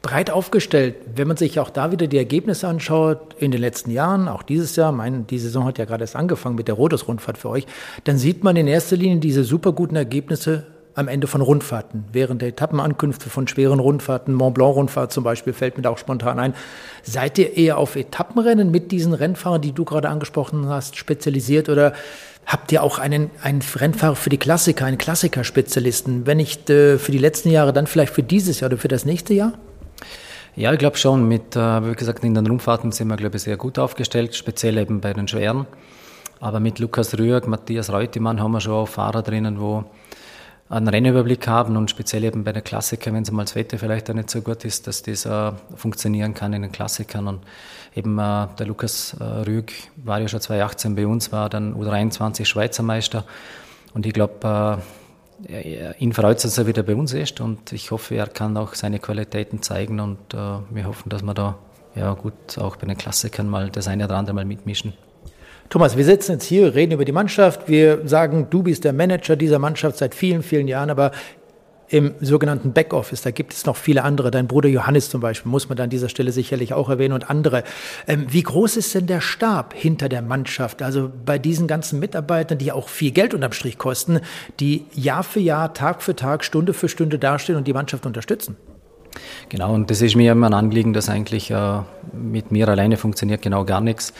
Breit 0.02 0.32
aufgestellt, 0.32 0.98
wenn 1.16 1.30
man 1.30 1.38
sich 1.38 1.62
auch 1.62 1.70
da 1.70 1.94
wieder 1.94 2.08
die 2.08 2.18
Ergebnisse 2.18 2.68
anschaut, 2.68 3.36
in 3.40 3.52
den 3.52 3.62
letzten 3.62 3.90
Jahren, 3.90 4.28
auch 4.28 4.44
dieses 4.44 4.76
Jahr, 4.76 4.92
mein, 4.92 5.26
die 5.28 5.40
Saison 5.40 5.64
hat 5.64 5.78
ja 5.78 5.86
gerade 5.86 6.04
erst 6.04 6.18
angefangen 6.18 6.56
mit 6.56 6.68
der 6.68 6.76
Rodos-Rundfahrt 6.76 7.38
für 7.38 7.50
euch, 7.50 7.66
dann 8.04 8.18
sieht 8.18 8.44
man 8.44 8.58
in 8.58 8.68
erster 8.68 8.98
Linie 8.98 9.20
diese 9.20 9.46
super 9.46 9.72
guten 9.72 9.96
Ergebnisse 9.96 10.68
am 10.96 11.08
Ende 11.08 11.28
von 11.28 11.42
Rundfahrten, 11.42 12.06
während 12.12 12.42
der 12.42 12.50
Etappenankünfte 12.50 13.30
von 13.30 13.48
schweren 13.48 13.80
Rundfahrten, 13.80 14.34
Mont 14.34 14.56
Blanc-Rundfahrt 14.56 15.12
zum 15.12 15.24
Beispiel, 15.24 15.54
fällt 15.54 15.78
mir 15.78 15.84
da 15.84 15.90
auch 15.90 15.98
spontan 15.98 16.40
ein. 16.40 16.54
Seid 17.02 17.38
ihr 17.38 17.58
eher 17.58 17.78
auf 17.78 17.96
Etappenrennen 17.96 18.70
mit 18.70 18.92
diesen 18.92 19.14
Rennfahrern, 19.14 19.62
die 19.62 19.72
du 19.72 19.86
gerade 19.86 20.10
angesprochen 20.10 20.68
hast, 20.68 20.96
spezialisiert 20.96 21.70
oder 21.70 21.94
habt 22.46 22.72
ihr 22.72 22.84
auch 22.84 23.00
einen, 23.00 23.32
einen 23.42 23.62
Rennfahrer 23.62 24.16
für 24.16 24.30
die 24.30 24.38
Klassiker, 24.38 24.86
einen 24.86 24.98
Klassikerspezialisten? 24.98 26.28
Wenn 26.28 26.38
nicht 26.38 26.70
äh, 26.70 26.98
für 26.98 27.12
die 27.12 27.18
letzten 27.18 27.50
Jahre, 27.50 27.74
dann 27.74 27.88
vielleicht 27.88 28.14
für 28.14 28.24
dieses 28.24 28.60
Jahr 28.60 28.70
oder 28.70 28.78
für 28.78 28.88
das 28.88 29.06
nächste 29.06 29.34
Jahr? 29.34 29.54
Ja, 30.56 30.72
ich 30.72 30.80
glaube 30.80 30.98
schon. 30.98 31.28
Mit, 31.28 31.56
äh, 31.56 31.90
wie 31.90 31.96
gesagt, 31.96 32.24
in 32.24 32.36
den 32.36 32.46
Rundfahrten 32.46 32.92
sind 32.92 33.08
wir, 33.08 33.16
glaube 33.16 33.38
ich, 33.38 33.44
sehr 33.44 33.58
gut 33.58 33.80
aufgestellt, 33.80 34.36
speziell 34.36 34.78
eben 34.78 35.02
bei 35.02 35.14
den 35.14 35.28
Schweren. 35.28 35.66
Aber 36.40 36.60
mit 36.60 36.78
Lukas 36.78 37.18
Rührg, 37.18 37.48
Matthias 37.48 37.92
Reutemann 37.92 38.42
haben 38.42 38.52
wir 38.52 38.60
schon 38.60 38.86
Fahrer 38.86 39.24
drinnen, 39.24 39.60
wo 39.60 39.86
einen 40.70 40.88
Rennüberblick 40.88 41.48
haben 41.48 41.78
und 41.78 41.90
speziell 41.90 42.24
eben 42.24 42.44
bei 42.44 42.52
der 42.52 42.62
Klassiker, 42.62 43.14
wenn 43.14 43.24
es 43.24 43.32
mal 43.32 43.44
das 43.44 43.56
Wetter 43.56 43.78
vielleicht 43.78 44.10
auch 44.10 44.16
nicht 44.16 44.30
so 44.30 44.42
gut 44.42 44.66
ist, 44.66 44.88
dass 44.88 45.04
das 45.04 45.26
äh, 45.26 45.52
funktionieren 45.76 46.34
kann 46.34 46.54
in 46.54 46.62
den 46.64 46.72
Klassikern. 46.72 47.28
Und 47.28 47.42
eben 47.96 48.18
äh, 48.18 48.48
der 48.58 48.66
Lukas 48.66 49.16
äh, 49.20 49.24
Rüg 49.24 49.74
war 49.98 50.20
ja 50.20 50.28
schon 50.28 50.42
2018 50.42 50.96
bei 50.96 51.06
uns, 51.06 51.32
war 51.32 51.50
dann 51.50 51.76
U23 51.76 52.46
Schweizer 52.46 52.84
Meister. 52.84 53.26
Und 53.94 54.06
ich 54.06 54.14
glaube, 54.14 54.82
äh, 55.48 55.98
ihn 55.98 56.14
freut 56.14 56.38
es, 56.38 56.44
dass 56.44 56.58
er 56.58 56.68
wieder 56.68 56.84
bei 56.84 56.96
uns 56.96 57.14
ist 57.14 57.42
und 57.42 57.72
ich 57.74 57.92
hoffe, 57.92 58.16
er 58.16 58.28
kann 58.28 58.56
auch 58.58 58.76
seine 58.76 59.00
Qualitäten 59.00 59.62
zeigen 59.62 60.00
und 60.00 60.34
äh, 60.34 60.38
wir 60.38 60.86
hoffen, 60.86 61.10
dass 61.10 61.22
wir 61.22 61.34
da 61.34 61.58
ja 61.96 62.14
gut 62.14 62.58
auch 62.58 62.76
bei 62.78 62.88
den 62.88 62.98
Klassikern 62.98 63.50
mal 63.50 63.70
das 63.70 63.88
eine 63.88 64.06
oder 64.06 64.18
andere 64.18 64.36
mal 64.36 64.46
mitmischen. 64.46 64.94
Thomas, 65.70 65.98
wir 65.98 66.06
sitzen 66.06 66.34
jetzt 66.34 66.46
hier, 66.46 66.76
reden 66.76 66.94
über 66.94 67.06
die 67.06 67.12
Mannschaft. 67.12 67.68
Wir 67.68 68.08
sagen, 68.08 68.48
du 68.50 68.64
bist 68.64 68.84
der 68.84 68.94
Manager 68.94 69.36
dieser 69.36 69.60
Mannschaft 69.60 69.98
seit 69.98 70.14
vielen, 70.14 70.44
vielen 70.44 70.68
Jahren, 70.68 70.90
aber 70.90 71.12
im 71.94 72.16
sogenannten 72.22 72.74
Backoffice, 72.74 73.22
da 73.22 73.30
gibt 73.30 73.54
es 73.54 73.68
noch 73.68 73.76
viele 73.76 74.04
andere. 74.04 74.32
Dein 74.32 74.48
Bruder 74.48 74.68
Johannes 74.68 75.12
zum 75.12 75.22
Beispiel, 75.22 75.52
muss 75.52 75.70
man 75.70 75.80
an 75.80 75.92
dieser 75.92 76.10
Stelle 76.10 76.32
sicherlich 76.32 76.74
auch 76.74 76.90
erwähnen 76.90 77.14
und 77.14 77.30
andere. 77.30 77.64
Ähm, 78.08 78.26
wie 78.30 78.42
groß 78.42 78.78
ist 78.78 78.96
denn 78.96 79.06
der 79.06 79.22
Stab 79.22 79.76
hinter 79.76 80.10
der 80.10 80.24
Mannschaft? 80.24 80.82
Also 80.82 81.12
bei 81.24 81.38
diesen 81.38 81.68
ganzen 81.68 82.00
Mitarbeitern, 82.00 82.58
die 82.58 82.72
auch 82.72 82.88
viel 82.88 83.12
Geld 83.12 83.36
unterm 83.36 83.52
Strich 83.52 83.78
kosten, 83.78 84.22
die 84.60 84.86
Jahr 84.96 85.24
für 85.24 85.40
Jahr, 85.40 85.76
Tag 85.76 86.02
für 86.02 86.16
Tag, 86.16 86.44
Stunde 86.44 86.74
für 86.74 86.90
Stunde 86.90 87.20
dastehen 87.20 87.58
und 87.58 87.68
die 87.68 87.74
Mannschaft 87.74 88.08
unterstützen? 88.08 88.56
Genau, 89.50 89.72
und 89.72 89.92
das 89.92 90.02
ist 90.02 90.16
mir 90.16 90.32
immer 90.32 90.48
ein 90.48 90.56
Anliegen, 90.56 90.94
dass 90.94 91.10
eigentlich 91.10 91.52
äh, 91.52 91.82
mit 92.12 92.52
mir 92.52 92.68
alleine 92.68 92.98
funktioniert 92.98 93.44
genau 93.44 93.66
gar 93.66 93.82
nichts 93.82 94.14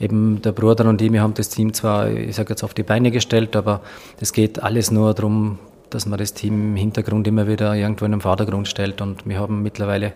eben 0.00 0.40
der 0.42 0.52
Bruder 0.52 0.88
und 0.88 1.00
ich, 1.02 1.12
wir 1.12 1.20
haben 1.22 1.34
das 1.34 1.50
Team 1.50 1.72
zwar, 1.74 2.08
ich 2.08 2.34
sage 2.34 2.50
jetzt, 2.50 2.64
auf 2.64 2.74
die 2.74 2.82
Beine 2.82 3.10
gestellt, 3.10 3.54
aber 3.54 3.82
es 4.18 4.32
geht 4.32 4.62
alles 4.62 4.90
nur 4.90 5.14
darum, 5.14 5.58
dass 5.90 6.06
man 6.06 6.18
das 6.18 6.32
Team 6.32 6.70
im 6.70 6.76
Hintergrund 6.76 7.26
immer 7.28 7.46
wieder 7.46 7.74
irgendwo 7.74 8.06
in 8.06 8.12
den 8.12 8.20
Vordergrund 8.20 8.66
stellt. 8.68 9.00
Und 9.00 9.26
wir 9.26 9.38
haben 9.38 9.62
mittlerweile 9.62 10.14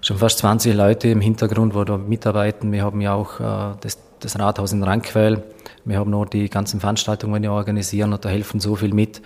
schon 0.00 0.18
fast 0.18 0.38
20 0.38 0.74
Leute 0.74 1.08
im 1.08 1.20
Hintergrund, 1.20 1.74
wo 1.74 1.84
da 1.84 1.96
mitarbeiten. 1.96 2.72
Wir 2.72 2.82
haben 2.82 3.00
ja 3.00 3.14
auch 3.14 3.40
äh, 3.40 3.76
das, 3.80 3.98
das, 4.20 4.38
Rathaus 4.38 4.72
in 4.72 4.82
Rankweil. 4.82 5.44
Wir 5.84 5.98
haben 5.98 6.10
noch 6.10 6.26
die 6.26 6.48
ganzen 6.48 6.80
Veranstaltungen, 6.80 7.42
die 7.42 7.48
wir 7.48 7.52
organisieren 7.52 8.12
und 8.12 8.24
da 8.24 8.28
helfen 8.28 8.58
so 8.58 8.74
viel 8.74 8.92
mit. 8.92 9.22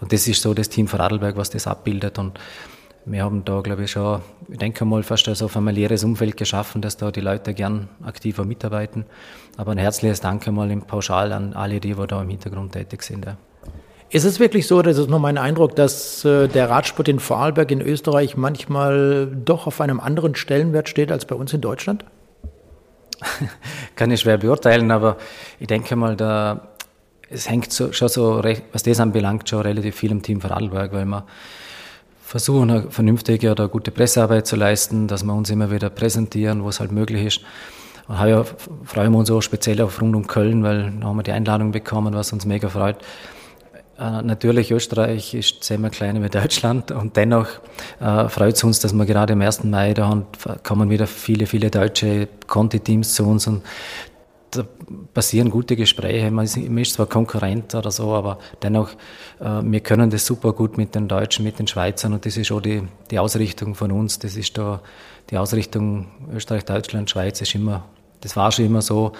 Und 0.00 0.12
das 0.12 0.26
ist 0.26 0.42
so 0.42 0.54
das 0.54 0.68
Team 0.68 0.88
Vorarlberg, 0.88 1.36
was 1.36 1.50
das 1.50 1.66
abbildet. 1.66 2.18
Und 2.18 2.38
wir 3.06 3.24
haben 3.24 3.44
da, 3.44 3.60
glaube 3.60 3.84
ich, 3.84 3.92
schon, 3.92 4.20
ich 4.48 4.58
denke 4.58 4.84
mal, 4.84 5.02
fast 5.02 5.28
ein 5.28 5.34
so 5.34 5.48
familiäres 5.48 6.04
Umfeld 6.04 6.36
geschaffen, 6.36 6.82
dass 6.82 6.96
da 6.96 7.10
die 7.10 7.20
Leute 7.20 7.54
gern 7.54 7.88
aktiver 8.02 8.44
mitarbeiten. 8.44 9.06
Aber 9.56 9.72
ein 9.72 9.78
herzliches 9.78 10.20
Danke 10.20 10.52
mal 10.52 10.70
im 10.70 10.82
Pauschal 10.82 11.32
an 11.32 11.54
alle, 11.54 11.80
die, 11.80 11.94
die 11.94 12.06
da 12.06 12.20
im 12.20 12.28
Hintergrund 12.28 12.72
tätig 12.72 13.02
sind. 13.02 13.24
Ja. 13.24 13.36
Ist 14.10 14.24
es 14.24 14.40
wirklich 14.40 14.66
so, 14.66 14.82
das 14.82 14.98
ist 14.98 15.08
nur 15.08 15.20
mein 15.20 15.38
Eindruck, 15.38 15.76
dass 15.76 16.24
äh, 16.24 16.48
der 16.48 16.68
Radsport 16.68 17.08
in 17.08 17.20
Vorarlberg 17.20 17.70
in 17.70 17.80
Österreich 17.80 18.36
manchmal 18.36 19.28
doch 19.44 19.68
auf 19.68 19.80
einem 19.80 20.00
anderen 20.00 20.34
Stellenwert 20.34 20.88
steht 20.88 21.12
als 21.12 21.24
bei 21.24 21.36
uns 21.36 21.52
in 21.52 21.60
Deutschland? 21.60 22.04
Kann 23.96 24.10
ich 24.10 24.20
schwer 24.20 24.38
beurteilen, 24.38 24.90
aber 24.90 25.16
ich 25.60 25.68
denke 25.68 25.94
mal, 25.94 26.16
da, 26.16 26.70
es 27.28 27.48
hängt 27.48 27.72
so, 27.72 27.92
schon 27.92 28.08
so, 28.08 28.42
was 28.72 28.82
das 28.82 28.98
anbelangt, 28.98 29.48
schon 29.48 29.60
relativ 29.60 29.94
viel 29.94 30.10
im 30.10 30.22
Team 30.22 30.40
Vorarlberg, 30.40 30.92
weil 30.92 31.04
wir 31.04 31.24
versuchen, 32.30 32.70
eine 32.70 32.82
vernünftige 32.90 33.50
oder 33.50 33.66
gute 33.66 33.90
Pressearbeit 33.90 34.46
zu 34.46 34.54
leisten, 34.54 35.08
dass 35.08 35.24
wir 35.24 35.34
uns 35.34 35.50
immer 35.50 35.72
wieder 35.72 35.90
präsentieren, 35.90 36.62
wo 36.62 36.68
es 36.68 36.78
halt 36.78 36.92
möglich 36.92 37.26
ist. 37.26 37.40
Und 38.06 38.20
heuer 38.20 38.46
freuen 38.84 39.10
wir 39.10 39.18
uns 39.18 39.32
auch 39.32 39.40
speziell 39.40 39.82
auf 39.82 40.00
rund 40.00 40.14
um 40.14 40.28
Köln, 40.28 40.62
weil 40.62 40.92
da 41.00 41.08
haben 41.08 41.16
wir 41.16 41.24
die 41.24 41.32
Einladung 41.32 41.72
bekommen, 41.72 42.14
was 42.14 42.32
uns 42.32 42.46
mega 42.46 42.68
freut. 42.68 42.98
Äh, 43.98 44.22
natürlich, 44.22 44.70
Österreich 44.70 45.34
ist 45.34 45.64
zehnmal 45.64 45.90
kleiner 45.90 46.22
wie 46.22 46.28
Deutschland 46.28 46.92
und 46.92 47.16
dennoch 47.16 47.48
äh, 47.98 48.28
freut 48.28 48.54
es 48.54 48.62
uns, 48.62 48.78
dass 48.78 48.92
wir 48.92 49.06
gerade 49.06 49.32
am 49.32 49.40
1. 49.40 49.64
Mai 49.64 49.92
da 49.92 50.06
haben, 50.06 50.26
kommen 50.62 50.88
wieder 50.88 51.08
viele, 51.08 51.46
viele 51.46 51.68
deutsche 51.68 52.28
Conti-Teams 52.46 53.12
zu 53.12 53.26
uns 53.26 53.48
und 53.48 53.62
da 54.50 54.64
passieren 55.14 55.50
gute 55.50 55.76
Gespräche. 55.76 56.30
Man 56.30 56.44
ist, 56.44 56.56
man 56.56 56.78
ist 56.78 56.94
zwar 56.94 57.06
Konkurrent 57.06 57.74
oder 57.74 57.90
so, 57.90 58.12
aber 58.14 58.38
dennoch, 58.62 58.90
äh, 59.40 59.62
wir 59.62 59.80
können 59.80 60.10
das 60.10 60.26
super 60.26 60.52
gut 60.52 60.76
mit 60.76 60.94
den 60.94 61.08
Deutschen, 61.08 61.44
mit 61.44 61.58
den 61.58 61.66
Schweizern 61.66 62.12
und 62.12 62.26
das 62.26 62.36
ist 62.36 62.50
auch 62.52 62.60
die, 62.60 62.82
die 63.10 63.18
Ausrichtung 63.18 63.74
von 63.74 63.92
uns. 63.92 64.18
Das 64.18 64.36
ist 64.36 64.56
da 64.58 64.80
die 65.30 65.38
Ausrichtung 65.38 66.08
Österreich, 66.32 66.64
Deutschland, 66.64 67.10
Schweiz 67.10 67.40
ist 67.40 67.54
immer, 67.54 67.84
das 68.20 68.36
war 68.36 68.50
schon 68.50 68.66
immer 68.66 68.82
so 68.82 69.12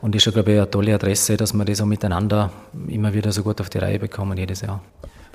und 0.00 0.14
ist 0.14 0.22
schon, 0.22 0.32
glaube 0.32 0.52
ich, 0.52 0.58
eine 0.58 0.70
tolle 0.70 0.94
Adresse, 0.94 1.36
dass 1.36 1.54
wir 1.54 1.64
das 1.64 1.80
auch 1.80 1.86
miteinander 1.86 2.50
immer 2.88 3.14
wieder 3.14 3.32
so 3.32 3.42
gut 3.42 3.60
auf 3.60 3.70
die 3.70 3.78
Reihe 3.78 3.98
bekommen 3.98 4.36
jedes 4.36 4.60
Jahr. 4.60 4.82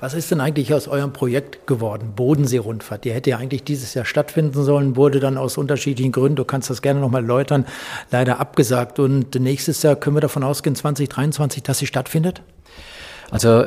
Was 0.02 0.14
ist 0.14 0.32
denn 0.32 0.40
eigentlich 0.40 0.74
aus 0.74 0.88
eurem 0.88 1.12
Projekt 1.12 1.64
geworden? 1.68 2.14
Bodensee-Rundfahrt. 2.16 3.04
Die 3.04 3.12
hätte 3.12 3.30
ja 3.30 3.36
eigentlich 3.36 3.62
dieses 3.62 3.94
Jahr 3.94 4.04
stattfinden 4.04 4.64
sollen, 4.64 4.96
wurde 4.96 5.20
dann 5.20 5.38
aus 5.38 5.56
unterschiedlichen 5.56 6.10
Gründen, 6.10 6.34
du 6.34 6.44
kannst 6.44 6.68
das 6.70 6.82
gerne 6.82 6.98
nochmal 6.98 7.22
erläutern, 7.22 7.66
leider 8.10 8.40
abgesagt. 8.40 8.98
Und 8.98 9.32
nächstes 9.36 9.80
Jahr 9.84 9.94
können 9.94 10.16
wir 10.16 10.20
davon 10.20 10.42
ausgehen, 10.42 10.74
2023, 10.74 11.62
dass 11.62 11.78
sie 11.78 11.86
stattfindet? 11.86 12.42
Also 13.30 13.66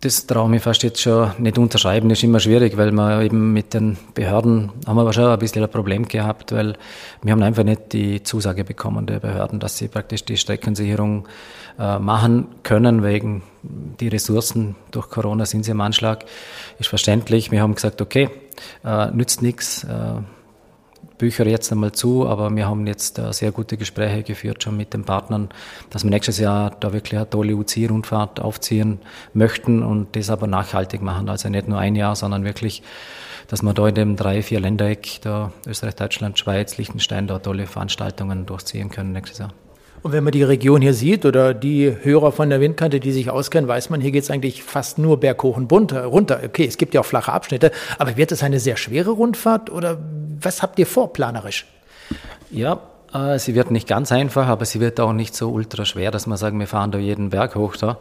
das 0.00 0.26
traue 0.26 0.56
ich 0.56 0.62
fast 0.62 0.82
jetzt 0.82 1.02
schon 1.02 1.30
nicht 1.38 1.58
unterschreiben. 1.58 2.08
Das 2.08 2.18
ist 2.18 2.24
immer 2.24 2.40
schwierig, 2.40 2.78
weil 2.78 2.90
wir 2.90 3.20
eben 3.20 3.52
mit 3.52 3.74
den 3.74 3.98
Behörden 4.14 4.72
haben 4.86 4.96
wir 4.96 5.12
schon 5.12 5.26
ein 5.26 5.38
bisschen 5.38 5.62
ein 5.62 5.70
Problem 5.70 6.08
gehabt, 6.08 6.52
weil 6.52 6.76
wir 7.22 7.32
haben 7.32 7.42
einfach 7.42 7.64
nicht 7.64 7.92
die 7.92 8.22
Zusage 8.22 8.64
bekommen 8.64 9.04
der 9.04 9.20
Behörden, 9.20 9.60
dass 9.60 9.76
sie 9.76 9.88
praktisch 9.88 10.24
die 10.24 10.38
Streckensicherung 10.38 11.28
äh, 11.78 11.98
machen 11.98 12.48
können, 12.62 13.02
wegen 13.02 13.42
die 13.62 14.08
Ressourcen 14.08 14.74
durch 14.90 15.10
Corona 15.10 15.44
sind 15.44 15.64
sie 15.64 15.72
am 15.72 15.82
Anschlag. 15.82 16.24
Ist 16.78 16.88
verständlich. 16.88 17.50
Wir 17.50 17.60
haben 17.60 17.74
gesagt, 17.74 18.00
okay, 18.00 18.30
äh, 18.82 19.10
nützt 19.10 19.42
nichts. 19.42 19.84
Äh, 19.84 20.22
Bücher 21.20 21.46
jetzt 21.46 21.70
einmal 21.70 21.92
zu, 21.92 22.26
aber 22.26 22.54
wir 22.56 22.66
haben 22.66 22.86
jetzt 22.86 23.18
äh, 23.18 23.30
sehr 23.32 23.52
gute 23.52 23.76
Gespräche 23.76 24.22
geführt 24.22 24.62
schon 24.62 24.76
mit 24.76 24.94
den 24.94 25.04
Partnern, 25.04 25.50
dass 25.90 26.02
wir 26.02 26.10
nächstes 26.10 26.38
Jahr 26.38 26.70
da 26.80 26.94
wirklich 26.94 27.18
eine 27.18 27.28
tolle 27.28 27.54
UCI-Rundfahrt 27.54 28.40
aufziehen 28.40 29.00
möchten 29.34 29.82
und 29.82 30.16
das 30.16 30.30
aber 30.30 30.46
nachhaltig 30.46 31.02
machen. 31.02 31.28
Also 31.28 31.50
nicht 31.50 31.68
nur 31.68 31.78
ein 31.78 31.94
Jahr, 31.94 32.16
sondern 32.16 32.44
wirklich, 32.44 32.82
dass 33.48 33.62
wir 33.62 33.74
da 33.74 33.88
in 33.88 33.94
dem 33.94 34.16
drei, 34.16 34.42
vier 34.42 34.60
Ländereck, 34.60 35.20
da 35.20 35.52
Österreich, 35.66 35.96
Deutschland, 35.96 36.38
Schweiz, 36.38 36.78
Liechtenstein, 36.78 37.26
da 37.26 37.38
tolle 37.38 37.66
Veranstaltungen 37.66 38.46
durchziehen 38.46 38.88
können 38.90 39.12
nächstes 39.12 39.38
Jahr. 39.40 39.52
Und 40.02 40.12
wenn 40.12 40.24
man 40.24 40.32
die 40.32 40.42
Region 40.42 40.80
hier 40.80 40.94
sieht 40.94 41.26
oder 41.26 41.52
die 41.52 41.94
Hörer 42.02 42.32
von 42.32 42.48
der 42.48 42.60
Windkante, 42.60 43.00
die 43.00 43.12
sich 43.12 43.28
auskennen, 43.28 43.68
weiß 43.68 43.90
man, 43.90 44.00
hier 44.00 44.12
geht 44.12 44.22
es 44.22 44.30
eigentlich 44.30 44.62
fast 44.62 44.98
nur 44.98 45.20
berghoch 45.20 45.56
und 45.56 45.70
runter. 45.70 46.10
Okay, 46.44 46.64
es 46.66 46.78
gibt 46.78 46.94
ja 46.94 47.00
auch 47.00 47.06
flache 47.06 47.32
Abschnitte, 47.32 47.70
aber 47.98 48.16
wird 48.16 48.32
es 48.32 48.42
eine 48.42 48.60
sehr 48.60 48.76
schwere 48.76 49.10
Rundfahrt 49.10 49.68
oder 49.70 49.98
was 50.40 50.62
habt 50.62 50.78
ihr 50.78 50.86
vor 50.86 51.12
planerisch? 51.12 51.66
Ja, 52.50 52.80
sie 53.38 53.54
wird 53.54 53.70
nicht 53.70 53.88
ganz 53.88 54.12
einfach, 54.12 54.46
aber 54.46 54.64
sie 54.64 54.80
wird 54.80 55.00
auch 55.00 55.12
nicht 55.12 55.34
so 55.34 55.50
ultra 55.50 55.84
schwer, 55.84 56.10
dass 56.10 56.26
man 56.26 56.38
sagen, 56.38 56.58
wir 56.60 56.66
fahren 56.66 56.92
da 56.92 56.98
jeden 56.98 57.30
Berg 57.30 57.56
hoch 57.56 57.76
da. 57.76 57.98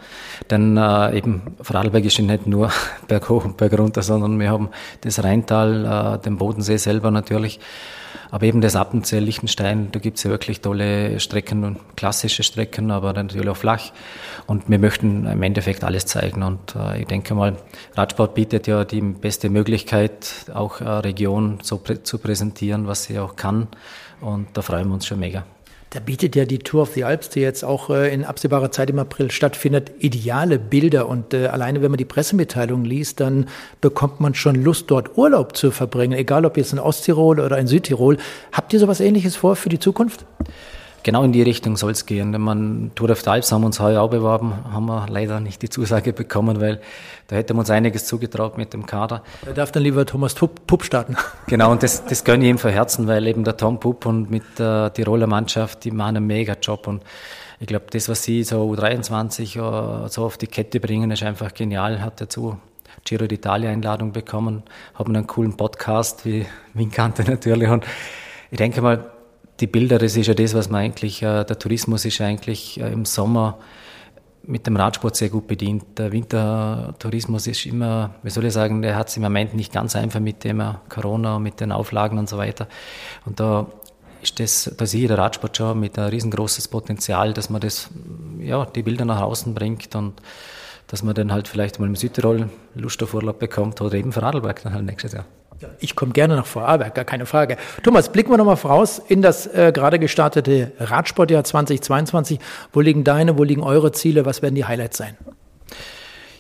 Denn 0.50 0.78
äh, 0.78 1.18
eben 1.18 1.42
Vorarlberg 1.62 2.06
ist 2.06 2.18
ja 2.18 2.24
nicht 2.24 2.46
nur 2.46 2.72
Berg 3.08 3.30
hoch 3.30 3.46
und 3.46 3.58
Berg 3.58 3.78
runter, 3.78 4.02
sondern 4.04 4.40
wir 4.40 4.50
haben 4.50 4.70
das 5.02 5.24
Rheintal, 5.24 6.18
äh, 6.20 6.24
den 6.24 6.38
Bodensee 6.38 6.78
selber 6.78 7.12
natürlich. 7.12 7.60
Aber 8.32 8.46
eben 8.46 8.62
das 8.62 8.76
Appenzell, 8.76 9.24
Liechtenstein, 9.24 9.92
da 9.92 10.00
gibt 10.00 10.18
es 10.18 10.24
ja 10.24 10.30
wirklich 10.30 10.62
tolle 10.62 11.20
Strecken, 11.20 11.78
klassische 11.96 12.44
Strecken, 12.44 12.92
aber 12.92 13.14
natürlich 13.14 13.50
auch 13.50 13.58
flach. 13.58 13.92
Und 14.46 14.70
wir 14.70 14.78
möchten 14.78 15.26
im 15.26 15.42
Endeffekt 15.42 15.84
alles 15.84 16.06
zeigen. 16.06 16.44
Und 16.44 16.76
äh, 16.76 17.02
ich 17.02 17.08
denke 17.08 17.34
mal, 17.34 17.58
Radsport 17.96 18.36
bietet 18.36 18.68
ja 18.68 18.86
die 18.86 19.02
beste 19.02 19.50
Möglichkeit, 19.50 20.46
auch 20.54 20.82
eine 20.82 21.04
Region 21.04 21.60
so 21.64 21.78
prä 21.78 22.04
zu 22.04 22.20
präsentieren, 22.20 22.88
was 22.88 23.06
sie 23.06 23.18
auch 23.18 23.36
kann. 23.36 23.68
Und 24.22 24.48
da 24.54 24.62
freuen 24.62 24.88
wir 24.88 24.94
uns 24.94 25.06
schon 25.06 25.20
mega. 25.20 25.46
Da 25.92 26.00
bietet 26.00 26.36
ja 26.36 26.46
die 26.46 26.60
Tour 26.60 26.84
of 26.84 26.94
the 26.94 27.04
Alps, 27.04 27.30
die 27.30 27.40
jetzt 27.40 27.66
auch 27.66 27.90
äh, 27.90 28.14
in 28.14 28.24
absehbarer 28.24 28.72
Zeit 28.72 28.92
im 28.92 29.00
April 29.00 29.32
stattfindet, 29.32 29.92
ideale 29.98 30.60
Bilder. 30.60 31.08
Und 31.08 31.34
äh, 31.34 31.48
alleine, 31.48 31.82
wenn 31.82 31.90
man 31.90 31.98
die 31.98 32.06
Pressemitteilung 32.06 32.86
liest, 32.86 33.20
dann 33.20 33.48
bekommt 33.82 34.20
man 34.20 34.36
schon 34.36 34.64
Lust, 34.64 34.92
dort 34.92 35.18
Urlaub 35.18 35.58
zu 35.58 35.72
verbringen, 35.72 36.14
egal 36.14 36.46
ob 36.46 36.58
jetzt 36.58 36.74
in 36.74 36.80
Osttirol 36.80 37.40
oder 37.40 37.58
in 37.58 37.66
Südtirol. 37.66 38.18
Habt 38.52 38.72
ihr 38.72 38.80
sowas 38.80 39.00
Ähnliches 39.00 39.36
vor 39.36 39.56
für 39.56 39.70
die 39.70 39.80
Zukunft? 39.80 40.26
Genau 41.04 41.24
in 41.24 41.32
die 41.32 41.42
Richtung 41.42 41.78
soll 41.78 41.92
es 41.92 42.06
gehen. 42.06 42.34
Wenn 42.34 42.42
man 42.42 42.92
Tour 42.96 43.10
of 43.10 43.26
Alps 43.28 43.52
haben 43.52 43.62
wir 43.62 43.68
uns 43.68 43.80
heuer 43.80 44.02
auch 44.02 44.10
beworben, 44.10 44.54
haben 44.72 44.86
wir 44.86 45.08
leider 45.10 45.40
nicht 45.40 45.62
die 45.62 45.70
Zusage 45.70 46.14
bekommen, 46.14 46.60
weil 46.60 46.82
da 47.28 47.36
hätten 47.36 47.56
wir 47.56 47.60
uns 47.60 47.70
einiges 47.70 48.06
zugetraut 48.06 48.58
mit 48.58 48.74
dem 48.74 48.86
Kader. 48.86 49.24
Da 49.46 49.54
darf 49.54 49.72
dann 49.72 49.84
lieber 49.84 50.06
Thomas 50.06 50.34
Pupp 50.34 50.84
starten. 50.84 51.16
Genau, 51.48 51.72
und 51.72 51.82
das, 51.82 52.06
das 52.06 52.24
gönne 52.24 52.44
ich 52.44 52.52
ihm 52.52 52.60
von 52.60 52.70
Herzen, 52.70 53.08
weil 53.08 53.26
eben 53.26 53.44
der 53.44 53.58
Tom 53.58 53.80
Pupp 53.80 54.06
und 54.06 54.30
mit 54.30 54.44
der 54.60 54.94
Tiroler 54.94 55.26
Mannschaft, 55.26 55.84
die 55.84 55.90
machen 55.90 56.18
einen 56.18 56.28
mega 56.28 56.54
Job 56.62 56.86
und 56.86 57.02
ich 57.60 57.68
glaube, 57.68 57.86
das, 57.92 58.08
was 58.08 58.24
sie 58.24 58.44
so 58.44 58.72
U23 58.72 60.08
so 60.10 60.26
auf 60.26 60.38
die 60.38 60.48
Kette 60.48 60.80
bringen, 60.80 61.12
ist 61.12 61.24
einfach 61.24 61.54
genial. 61.54 62.02
Hat 62.02 62.22
dazu 62.22 62.58
Giro 63.04 63.26
d'Italia 63.26 63.70
Einladung 63.70 64.12
bekommen, 64.12 64.64
haben 64.94 65.16
einen 65.16 65.28
coolen 65.28 65.58
Podcast 65.58 66.26
wie 66.26 66.46
Winkante 66.74 67.24
natürlich 67.24 67.70
und 67.70 67.86
ich 68.52 68.58
denke 68.58 68.82
mal, 68.82 69.12
die 69.60 69.68
Bilder, 69.68 69.98
das 69.98 70.16
ist 70.16 70.28
ja 70.28 70.34
das, 70.34 70.54
was 70.54 70.70
man 70.70 70.82
eigentlich, 70.82 71.22
äh, 71.22 71.44
der 71.44 71.60
Tourismus 71.60 72.06
ist 72.06 72.22
eigentlich 72.22 72.80
äh, 72.80 72.92
im 72.92 73.06
Sommer 73.06 73.60
mit 74.44 74.66
dem 74.66 74.78
Radsport 74.78 75.16
sehr 75.16 75.30
gut 75.30 75.48
bedient. 75.48 75.84
Der 75.98 76.12
Wintertourismus 76.12 77.46
ist 77.46 77.66
immer, 77.66 78.16
wie 78.24 78.30
soll 78.30 78.46
ich 78.46 78.54
sagen, 78.54 78.82
der 78.82 78.96
hat 78.96 79.10
es 79.10 79.18
im 79.18 79.24
Moment 79.24 79.54
nicht 79.54 79.72
ganz 79.72 79.96
einfach 79.96 80.20
mit 80.20 80.44
dem 80.44 80.64
Corona, 80.88 81.40
mit 81.40 81.60
den 81.60 81.72
Auflagen 81.72 82.18
und 82.18 82.28
so 82.30 82.38
weiter. 82.38 82.68
Und 83.26 83.40
da 83.40 83.68
ist 84.22 84.40
das, 84.40 84.74
da 84.76 84.86
sehe 84.86 85.04
ich 85.04 85.08
der 85.08 85.18
Radsport 85.18 85.58
schon 85.58 85.80
mit 85.80 86.00
ein 86.00 86.10
riesengroßes 86.10 86.68
Potenzial, 86.70 87.34
dass 87.34 87.50
man 87.50 87.62
das, 87.62 87.90
ja, 88.40 88.66
die 88.66 88.84
Bilder 88.84 89.06
nach 89.06 89.22
außen 89.22 89.54
bringt 89.54 89.96
und 89.96 90.22
dass 90.88 91.04
man 91.04 91.14
dann 91.14 91.32
halt 91.32 91.48
vielleicht 91.48 91.80
mal 91.80 91.86
im 91.86 91.96
Südtirol 91.96 92.50
Lust 92.74 93.04
auf 93.04 93.14
Urlaub 93.14 93.40
bekommt 93.40 93.80
oder 93.82 93.96
eben 93.96 94.12
für 94.12 94.24
Radlberg 94.24 94.64
dann 94.64 94.74
halt 94.74 94.86
nächstes 94.86 95.14
Jahr. 95.14 95.26
Ich 95.80 95.96
komme 95.96 96.12
gerne 96.12 96.36
nach 96.36 96.46
Vorarlberg, 96.46 96.96
gar 96.96 97.06
keine 97.06 97.26
Frage. 97.26 97.58
Thomas, 97.84 98.12
blicken 98.12 98.32
wir 98.32 98.38
nochmal 98.38 98.58
voraus 98.58 99.00
in 99.00 99.22
das 99.22 99.48
äh, 99.48 99.72
gerade 99.74 100.00
gestartete 100.00 100.72
Radsportjahr 100.80 101.44
2022. 101.44 102.40
Wo 102.72 102.82
liegen 102.82 103.04
deine, 103.04 103.38
wo 103.38 103.44
liegen 103.44 103.64
eure 103.64 103.92
Ziele? 103.92 104.26
Was 104.26 104.42
werden 104.42 104.56
die 104.56 104.66
Highlights 104.66 104.98
sein? 104.98 105.18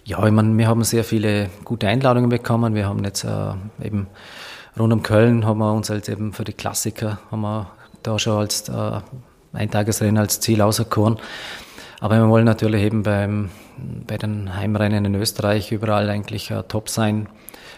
Ja, 0.05 0.25
ich 0.25 0.31
meine, 0.31 0.57
wir 0.57 0.67
haben 0.67 0.83
sehr 0.83 1.03
viele 1.03 1.49
gute 1.65 1.88
Einladungen 1.88 2.29
bekommen. 2.29 2.75
Wir 2.75 2.88
haben 2.88 3.03
jetzt 3.03 3.23
äh, 3.23 3.53
eben 3.83 4.07
rund 4.77 4.93
um 4.93 5.03
Köln 5.03 5.45
haben 5.45 5.59
wir 5.59 5.73
uns 5.73 5.91
als 5.91 6.07
eben 6.09 6.33
für 6.33 6.43
die 6.43 6.53
Klassiker 6.53 7.19
haben 7.29 7.41
wir 7.41 7.71
da 8.03 8.17
schon 8.17 8.39
als 8.39 8.69
äh, 8.69 9.01
Eintagesrennen 9.53 10.17
als 10.17 10.39
Ziel 10.39 10.61
auserkoren. 10.61 11.17
Aber 11.99 12.15
wir 12.15 12.29
wollen 12.29 12.45
natürlich 12.45 12.83
eben 12.83 13.03
beim, 13.03 13.49
bei 14.07 14.17
den 14.17 14.55
Heimrennen 14.55 15.05
in 15.05 15.15
Österreich 15.15 15.71
überall 15.71 16.09
eigentlich 16.09 16.49
äh, 16.49 16.63
top 16.63 16.89
sein. 16.89 17.27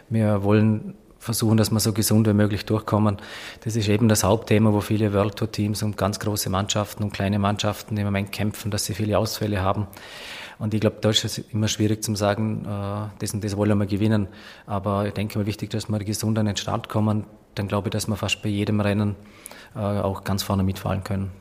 Wir 0.09 0.43
wollen 0.43 0.95
versuchen, 1.21 1.55
dass 1.55 1.69
wir 1.71 1.79
so 1.79 1.93
gesund 1.93 2.27
wie 2.27 2.33
möglich 2.33 2.65
durchkommen. 2.65 3.17
Das 3.63 3.75
ist 3.75 3.87
eben 3.87 4.09
das 4.09 4.23
Hauptthema, 4.23 4.73
wo 4.73 4.81
viele 4.81 5.13
World 5.13 5.35
Tour 5.35 5.51
Teams 5.51 5.83
und 5.83 5.95
ganz 5.95 6.19
große 6.19 6.49
Mannschaften 6.49 7.03
und 7.03 7.13
kleine 7.13 7.37
Mannschaften 7.37 7.95
im 7.95 8.05
Moment 8.05 8.31
kämpfen, 8.31 8.71
dass 8.71 8.85
sie 8.85 8.95
viele 8.95 9.19
Ausfälle 9.19 9.61
haben. 9.61 9.87
Und 10.57 10.73
ich 10.73 10.81
glaube, 10.81 10.97
da 10.99 11.11
ist 11.11 11.23
es 11.23 11.37
immer 11.37 11.67
schwierig 11.67 12.03
zu 12.03 12.15
sagen, 12.15 12.65
äh, 12.65 13.19
das 13.19 13.33
und 13.33 13.43
das 13.43 13.55
wollen 13.55 13.77
wir 13.77 13.85
gewinnen. 13.85 14.27
Aber 14.65 15.05
ich 15.05 15.13
denke 15.13 15.37
mal 15.37 15.45
wichtig, 15.45 15.69
dass 15.69 15.89
wir 15.89 15.99
gesund 15.99 16.39
an 16.39 16.47
den 16.47 16.57
Start 16.57 16.89
kommen. 16.89 17.25
Dann 17.53 17.67
glaube 17.67 17.89
ich, 17.89 17.91
dass 17.91 18.07
wir 18.07 18.15
fast 18.15 18.41
bei 18.41 18.49
jedem 18.49 18.81
Rennen 18.81 19.15
äh, 19.75 19.79
auch 19.79 20.23
ganz 20.23 20.41
vorne 20.41 20.63
mitfahren 20.63 21.03
können. 21.03 21.31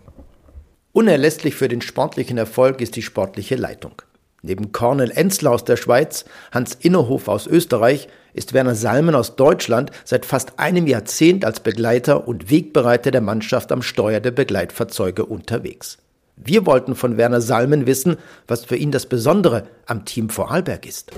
Unerlässlich 0.92 1.54
für 1.54 1.68
den 1.68 1.80
sportlichen 1.80 2.36
Erfolg 2.36 2.82
ist 2.82 2.96
die 2.96 3.02
sportliche 3.02 3.56
Leitung. 3.56 4.02
Neben 4.42 4.72
Cornel 4.72 5.10
Enzler 5.10 5.50
aus 5.50 5.64
der 5.64 5.76
Schweiz, 5.76 6.24
Hans 6.50 6.74
Innerhof 6.74 7.28
aus 7.28 7.46
Österreich, 7.46 8.08
ist 8.32 8.54
Werner 8.54 8.74
Salmen 8.74 9.14
aus 9.14 9.36
Deutschland 9.36 9.90
seit 10.04 10.24
fast 10.24 10.58
einem 10.58 10.86
Jahrzehnt 10.86 11.44
als 11.44 11.60
Begleiter 11.60 12.26
und 12.26 12.50
Wegbereiter 12.50 13.10
der 13.10 13.20
Mannschaft 13.20 13.72
am 13.72 13.82
Steuer 13.82 14.20
der 14.20 14.30
Begleitfahrzeuge 14.30 15.24
unterwegs. 15.26 15.98
Wir 16.36 16.64
wollten 16.64 16.94
von 16.94 17.18
Werner 17.18 17.42
Salmen 17.42 17.86
wissen, 17.86 18.16
was 18.46 18.64
für 18.64 18.76
ihn 18.76 18.92
das 18.92 19.06
Besondere 19.06 19.64
am 19.86 20.06
Team 20.06 20.30
Vorarlberg 20.30 20.86
ist. 20.86 21.10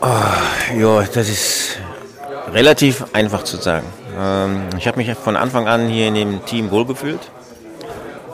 Oh, 0.00 0.78
ja, 0.78 1.02
das 1.02 1.28
ist 1.28 1.78
relativ 2.52 3.04
einfach 3.12 3.42
zu 3.42 3.56
sagen. 3.56 3.86
Ähm, 4.16 4.68
ich 4.78 4.86
habe 4.86 4.98
mich 4.98 5.12
von 5.14 5.34
Anfang 5.34 5.66
an 5.66 5.88
hier 5.88 6.08
in 6.08 6.14
dem 6.14 6.44
Team 6.44 6.70
wohlgefühlt 6.70 7.30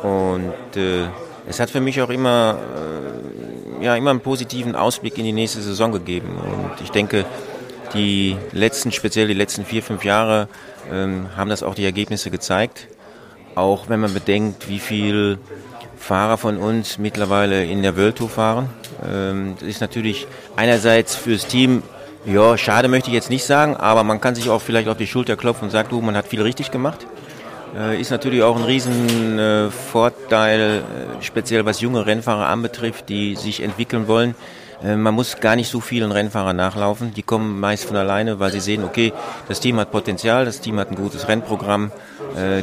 und 0.02 0.76
äh, 0.76 1.06
es 1.48 1.60
hat 1.60 1.70
für 1.70 1.80
mich 1.80 2.02
auch 2.02 2.10
immer 2.10 2.58
äh, 2.58 3.59
ja, 3.80 3.96
immer 3.96 4.10
einen 4.10 4.20
positiven 4.20 4.74
Ausblick 4.74 5.18
in 5.18 5.24
die 5.24 5.32
nächste 5.32 5.60
Saison 5.60 5.92
gegeben. 5.92 6.36
Und 6.36 6.80
ich 6.82 6.90
denke, 6.90 7.24
die 7.94 8.36
letzten, 8.52 8.92
speziell 8.92 9.28
die 9.28 9.34
letzten 9.34 9.64
vier, 9.64 9.82
fünf 9.82 10.04
Jahre, 10.04 10.48
ähm, 10.90 11.28
haben 11.36 11.50
das 11.50 11.62
auch 11.62 11.74
die 11.74 11.84
Ergebnisse 11.84 12.30
gezeigt. 12.30 12.88
Auch 13.54 13.88
wenn 13.88 14.00
man 14.00 14.14
bedenkt, 14.14 14.68
wie 14.68 14.78
viel 14.78 15.38
Fahrer 15.96 16.38
von 16.38 16.56
uns 16.56 16.98
mittlerweile 16.98 17.64
in 17.64 17.82
der 17.82 17.96
World 17.96 18.16
Tour 18.16 18.28
fahren. 18.28 18.70
Ähm, 19.06 19.56
das 19.58 19.68
ist 19.68 19.80
natürlich 19.80 20.26
einerseits 20.56 21.14
fürs 21.14 21.46
Team, 21.46 21.82
ja, 22.24 22.56
schade 22.58 22.88
möchte 22.88 23.08
ich 23.08 23.14
jetzt 23.14 23.30
nicht 23.30 23.44
sagen, 23.44 23.76
aber 23.76 24.04
man 24.04 24.20
kann 24.20 24.34
sich 24.34 24.50
auch 24.50 24.60
vielleicht 24.60 24.88
auf 24.88 24.96
die 24.96 25.06
Schulter 25.06 25.36
klopfen 25.36 25.64
und 25.64 25.70
sagt, 25.70 25.92
du, 25.92 26.00
man 26.00 26.16
hat 26.16 26.26
viel 26.26 26.42
richtig 26.42 26.70
gemacht. 26.70 27.06
Äh, 27.76 28.00
ist 28.00 28.10
natürlich 28.10 28.42
auch 28.42 28.56
ein 28.56 28.64
riesen 28.64 29.38
äh, 29.38 29.66
äh, 29.66 30.80
speziell 31.20 31.64
was 31.64 31.80
junge 31.80 32.06
Rennfahrer 32.06 32.46
anbetrifft, 32.46 33.08
die 33.08 33.36
sich 33.36 33.62
entwickeln 33.62 34.08
wollen. 34.08 34.34
Man 34.82 35.12
muss 35.12 35.40
gar 35.40 35.56
nicht 35.56 35.68
so 35.68 35.80
vielen 35.80 36.10
Rennfahrern 36.10 36.56
nachlaufen. 36.56 37.12
Die 37.12 37.22
kommen 37.22 37.60
meist 37.60 37.84
von 37.84 37.98
alleine, 37.98 38.40
weil 38.40 38.50
sie 38.50 38.60
sehen, 38.60 38.82
okay, 38.82 39.12
das 39.46 39.60
Team 39.60 39.78
hat 39.78 39.92
Potenzial, 39.92 40.46
das 40.46 40.62
Team 40.62 40.80
hat 40.80 40.88
ein 40.88 40.94
gutes 40.94 41.28
Rennprogramm, 41.28 41.92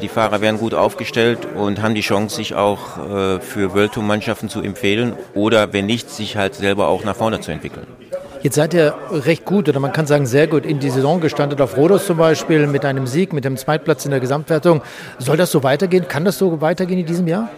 die 0.01 0.07
Fahrer 0.07 0.41
werden 0.41 0.57
gut 0.57 0.73
aufgestellt 0.73 1.47
und 1.53 1.79
haben 1.79 1.93
die 1.93 2.01
Chance, 2.01 2.37
sich 2.37 2.55
auch 2.55 2.97
für 3.41 3.75
World 3.75 3.91
Tour 3.91 4.01
Mannschaften 4.01 4.49
zu 4.49 4.61
empfehlen 4.61 5.13
oder 5.35 5.73
wenn 5.73 5.85
nicht, 5.85 6.09
sich 6.09 6.37
halt 6.37 6.55
selber 6.55 6.87
auch 6.87 7.03
nach 7.03 7.15
vorne 7.15 7.39
zu 7.39 7.51
entwickeln. 7.51 7.85
Jetzt 8.43 8.55
seid 8.55 8.73
ihr 8.73 8.95
recht 9.11 9.45
gut 9.45 9.67
oder 9.67 9.79
man 9.79 9.91
kann 9.91 10.05
sagen 10.05 10.25
sehr 10.25 10.47
gut 10.47 10.65
in 10.65 10.79
die 10.79 10.89
Saison 10.89 11.19
gestartet 11.21 11.59
auf 11.61 11.75
Rhodos 11.77 12.05
zum 12.05 12.17
Beispiel 12.17 12.67
mit 12.67 12.85
einem 12.85 13.07
Sieg, 13.07 13.33
mit 13.33 13.45
dem 13.45 13.57
Zweitplatz 13.57 14.05
in 14.05 14.11
der 14.11 14.19
Gesamtwertung. 14.19 14.81
Soll 15.17 15.37
das 15.37 15.51
so 15.51 15.63
weitergehen? 15.63 16.07
Kann 16.07 16.23
das 16.25 16.37
so 16.37 16.61
weitergehen 16.61 16.99
in 16.99 17.05
diesem 17.05 17.27
Jahr? 17.27 17.49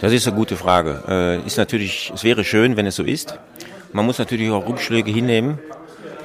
Das 0.00 0.12
ist 0.12 0.26
eine 0.26 0.36
gute 0.36 0.56
Frage. 0.56 1.02
Äh, 1.08 1.46
ist 1.46 1.58
natürlich, 1.58 2.12
es 2.14 2.24
wäre 2.24 2.44
schön, 2.44 2.76
wenn 2.76 2.86
es 2.86 2.96
so 2.96 3.02
ist. 3.02 3.38
Man 3.92 4.06
muss 4.06 4.18
natürlich 4.18 4.50
auch 4.50 4.68
Rückschläge 4.68 5.10
hinnehmen. 5.10 5.58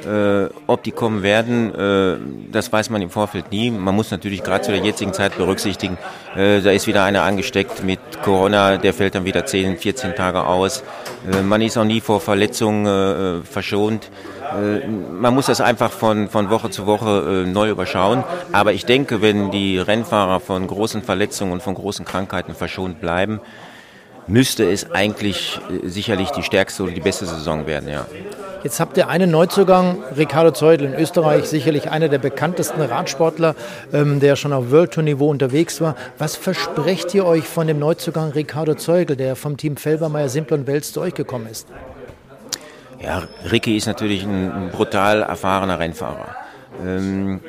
Äh, 0.05 0.49
ob 0.67 0.83
die 0.83 0.91
kommen 0.91 1.23
werden, 1.23 1.73
äh, 1.73 2.17
das 2.51 2.71
weiß 2.71 2.89
man 2.89 3.01
im 3.01 3.09
Vorfeld 3.09 3.51
nie. 3.51 3.71
Man 3.71 3.95
muss 3.95 4.11
natürlich 4.11 4.43
gerade 4.43 4.63
zu 4.63 4.71
der 4.71 4.81
jetzigen 4.81 5.13
Zeit 5.13 5.37
berücksichtigen, 5.37 5.97
äh, 6.35 6.61
da 6.61 6.71
ist 6.71 6.87
wieder 6.87 7.03
einer 7.03 7.23
angesteckt 7.23 7.83
mit 7.83 7.99
Corona, 8.23 8.77
der 8.77 8.93
fällt 8.93 9.15
dann 9.15 9.25
wieder 9.25 9.45
10, 9.45 9.77
14 9.77 10.15
Tage 10.15 10.45
aus. 10.45 10.83
Äh, 11.31 11.41
man 11.41 11.61
ist 11.61 11.77
auch 11.77 11.83
nie 11.83 12.01
vor 12.01 12.19
Verletzungen 12.19 12.85
äh, 12.85 13.45
verschont. 13.45 14.09
Äh, 14.41 14.87
man 14.87 15.33
muss 15.33 15.45
das 15.45 15.61
einfach 15.61 15.91
von, 15.91 16.29
von 16.29 16.49
Woche 16.49 16.69
zu 16.69 16.85
Woche 16.85 17.45
neu 17.47 17.69
überschauen. 17.69 18.23
Aber 18.51 18.73
ich 18.73 18.85
denke, 18.85 19.21
wenn 19.21 19.51
die 19.51 19.77
Rennfahrer 19.77 20.39
von 20.39 20.67
großen 20.67 21.03
Verletzungen 21.03 21.53
und 21.53 21.63
von 21.63 21.75
großen 21.75 22.05
Krankheiten 22.05 22.55
verschont 22.55 22.99
bleiben, 22.99 23.39
müsste 24.27 24.69
es 24.69 24.91
eigentlich 24.91 25.59
sicherlich 25.83 26.29
die 26.31 26.43
stärkste 26.43 26.83
oder 26.83 26.91
die 26.93 27.01
beste 27.01 27.25
Saison 27.25 27.67
werden, 27.67 27.89
ja. 27.89 28.05
Jetzt 28.63 28.80
habt 28.80 28.95
ihr 28.95 29.10
einen 29.10 29.30
Neuzugang, 29.30 30.02
Ricardo 30.15 30.52
Zeudel 30.52 30.88
in 30.88 30.93
Österreich, 30.93 31.45
sicherlich 31.45 31.91
einer 31.91 32.08
der 32.08 32.17
bekanntesten 32.17 32.80
Radsportler, 32.82 33.56
ähm, 33.91 34.21
der 34.21 34.38
schon 34.38 34.54
auf 34.54 34.71
World 34.71 34.91
Tour 34.91 35.04
Niveau 35.04 35.30
unterwegs 35.30 35.82
war. 35.82 35.95
Was 36.17 36.38
versprecht 36.38 37.13
ihr 37.13 37.26
euch 37.26 37.43
von 37.43 37.67
dem 37.67 37.78
Neuzugang 37.78 38.32
Ricardo 38.32 38.76
Zeugel, 38.76 39.17
der 39.17 39.36
vom 39.36 39.58
Team 39.58 39.76
Felbermeier, 39.76 40.30
Simpler 40.30 40.58
und 40.60 40.67
Wels 40.67 40.93
zu 40.93 41.02
euch 41.02 41.13
gekommen 41.13 41.47
ist? 41.52 41.67
Ja, 43.02 43.23
Ricky 43.52 43.76
ist 43.76 43.86
natürlich 43.86 44.23
ein, 44.23 44.49
ein 44.49 44.69
brutal 44.69 45.23
erfahrener 45.23 45.78
Rennfahrer. 45.78 46.34
Ähm, 46.86 47.41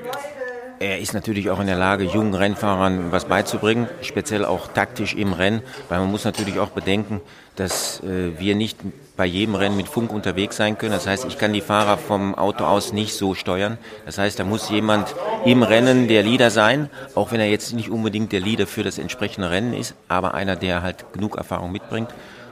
er 0.80 0.98
ist 0.98 1.14
natürlich 1.14 1.50
auch 1.50 1.60
in 1.60 1.66
der 1.66 1.76
Lage, 1.76 2.04
jungen 2.04 2.34
Rennfahrern 2.34 3.12
was 3.12 3.26
beizubringen, 3.26 3.88
speziell 4.02 4.44
auch 4.44 4.68
taktisch 4.68 5.14
im 5.14 5.32
Rennen, 5.32 5.62
weil 5.88 6.00
man 6.00 6.10
muss 6.10 6.24
natürlich 6.24 6.58
auch 6.58 6.70
bedenken, 6.70 7.20
dass 7.56 8.00
äh, 8.00 8.38
wir 8.38 8.54
nicht 8.54 8.78
bei 9.16 9.26
jedem 9.26 9.54
Rennen 9.54 9.76
mit 9.76 9.88
Funk 9.88 10.12
unterwegs 10.12 10.56
sein 10.56 10.76
können. 10.76 10.92
Das 10.92 11.06
heißt, 11.06 11.24
ich 11.26 11.38
kann 11.38 11.52
die 11.52 11.60
Fahrer 11.60 11.98
vom 11.98 12.34
Auto 12.34 12.64
aus 12.64 12.92
nicht 12.92 13.14
so 13.14 13.34
steuern. 13.34 13.78
Das 14.06 14.18
heißt, 14.18 14.38
da 14.38 14.44
muss 14.44 14.70
jemand 14.70 15.14
im 15.44 15.62
Rennen 15.62 16.08
der 16.08 16.22
Leader 16.22 16.50
sein, 16.50 16.90
auch 17.14 17.30
wenn 17.30 17.40
er 17.40 17.48
jetzt 17.48 17.72
nicht 17.72 17.90
unbedingt 17.90 18.32
der 18.32 18.40
Leader 18.40 18.66
für 18.66 18.82
das 18.82 18.98
entsprechende 18.98 19.50
Rennen 19.50 19.72
ist, 19.72 19.94
aber 20.08 20.34
einer, 20.34 20.56
der 20.56 20.82
halt 20.82 21.12
genug 21.12 21.36
Erfahrung 21.36 21.70
mitbringt, 21.70 22.10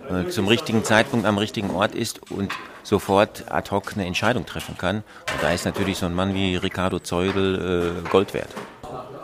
äh, 0.08 0.28
zum 0.28 0.46
richtigen 0.46 0.84
Zeitpunkt 0.84 1.26
am 1.26 1.38
richtigen 1.38 1.70
Ort 1.70 1.94
ist 1.94 2.30
und 2.30 2.52
sofort 2.82 3.44
ad 3.50 3.70
hoc 3.70 3.92
eine 3.94 4.06
Entscheidung 4.06 4.46
treffen 4.46 4.76
kann. 4.78 4.96
Und 4.96 5.42
da 5.42 5.52
ist 5.52 5.64
natürlich 5.64 5.98
so 5.98 6.06
ein 6.06 6.14
Mann 6.14 6.34
wie 6.34 6.56
Ricardo 6.56 6.98
Zeudel 6.98 8.02
äh, 8.04 8.08
Gold 8.08 8.34
wert. 8.34 8.50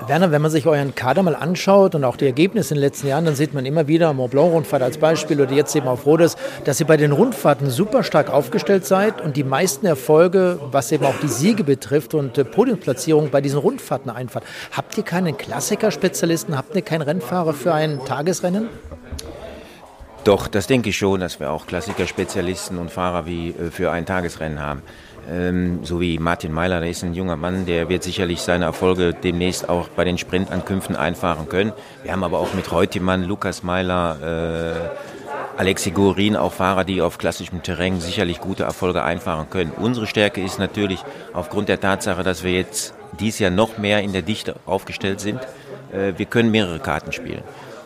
Werner, 0.09 0.31
wenn 0.31 0.41
man 0.41 0.51
sich 0.51 0.67
euren 0.67 0.95
Kader 0.95 1.23
mal 1.23 1.35
anschaut 1.35 1.95
und 1.95 2.05
auch 2.05 2.17
die 2.17 2.25
Ergebnisse 2.25 2.73
in 2.73 2.81
den 2.81 2.87
letzten 2.87 3.09
Jahren, 3.09 3.27
dann 3.27 3.35
sieht 3.35 3.53
man 3.53 3.67
immer 3.67 3.89
wieder 3.89 4.13
Mont 4.15 4.31
Blanc-Rundfahrt 4.31 4.83
als 4.83 4.97
Beispiel 4.97 5.41
oder 5.41 5.53
jetzt 5.53 5.77
eben 5.77 5.87
auf 5.87 6.07
Rhodes, 6.07 6.37
dass 6.65 6.81
ihr 6.81 6.87
bei 6.87 6.97
den 6.97 7.13
Rundfahrten 7.13 7.69
super 7.69 8.03
stark 8.03 8.31
aufgestellt 8.31 8.87
seid 8.87 9.21
und 9.21 9.37
die 9.37 9.45
meisten 9.45 9.85
Erfolge, 9.85 10.61
was 10.71 10.93
eben 10.93 11.05
auch 11.05 11.19
die 11.23 11.29
Siege 11.29 11.63
betrifft 11.63 12.15
und 12.15 12.39
äh, 12.39 12.45
Podiumsplatzierung 12.45 13.31
bei 13.31 13.43
diesen 13.43 13.59
Rundfahrten 13.59 14.11
einfahrt. 14.11 14.45
Habt 14.73 14.97
ihr 14.97 15.05
keinen 15.05 15.37
Klassiker-Spezialisten? 15.37 16.57
Habt 16.57 16.75
ihr 16.75 16.83
keinen 16.83 17.03
Rennfahrer 17.03 17.53
für 17.53 17.75
ein 17.75 18.03
Tagesrennen? 18.05 18.69
Doch, 20.25 20.49
das 20.49 20.67
denke 20.67 20.91
ich 20.91 20.99
schon, 20.99 21.21
dass 21.21 21.41
wir 21.41 21.51
auch 21.51 21.67
Klassiker-Spezialisten 21.67 22.79
und 22.79 22.91
Fahrer 22.91 23.27
wie 23.27 23.51
äh, 23.51 23.71
für 23.71 23.91
ein 23.91 24.07
Tagesrennen 24.07 24.61
haben 24.61 24.83
ähm, 25.31 25.81
so 25.83 26.01
wie 26.01 26.19
Martin 26.19 26.53
Meiler, 26.53 26.81
der 26.81 26.89
ist 26.89 27.05
ein 27.05 27.13
junger 27.13 27.37
Mann, 27.37 27.67
der 27.67 27.89
wird 27.89 28.03
sicherlich 28.03 28.41
seine 28.41 28.65
Erfolge 28.65 29.13
demnächst 29.13 29.69
auch 29.69 29.89
bei 29.89 30.05
den 30.05 30.17
Sprintankünften 30.17 30.97
einfahren 30.97 31.49
können. 31.49 31.73
Wir 32.03 32.13
haben 32.13 32.25
aber 32.25 32.39
auch 32.39 32.55
mit 32.55 32.73
Reutemann, 32.73 33.25
Lukas 33.25 33.63
Meiler, 33.63 34.91
Alexi 35.59 35.91
Gorin, 35.91 36.37
auch 36.37 36.53
Fahrer, 36.53 36.85
die 36.85 37.03
auf 37.03 37.19
klassischem 37.19 37.65
Terrain 37.65 38.01
sicherlich 38.01 38.41
gute 38.41 38.63
Erfolge 38.63 39.03
einfahren 39.03 39.51
können. 39.51 39.73
Unsere 39.77 40.07
Stärke 40.07 40.41
ist 40.41 40.61
natürlich 40.61 41.03
aufgrund 41.33 41.69
der 41.69 41.81
Tatsache, 41.81 42.23
dass 42.23 42.45
wir 42.45 42.53
jetzt 42.53 42.95
dies 43.19 43.41
Jahr 43.41 43.51
noch 43.51 43.77
mehr 43.77 44.01
in 44.03 44.13
der 44.13 44.23
Dichte 44.23 44.55
aufgestellt 44.67 45.19
sind. 45.19 45.41
Äh, 45.93 46.13
wir 46.17 46.27
können 46.27 46.53
mehrere 46.53 46.79
Karten 46.79 47.11
spielen. 47.11 47.43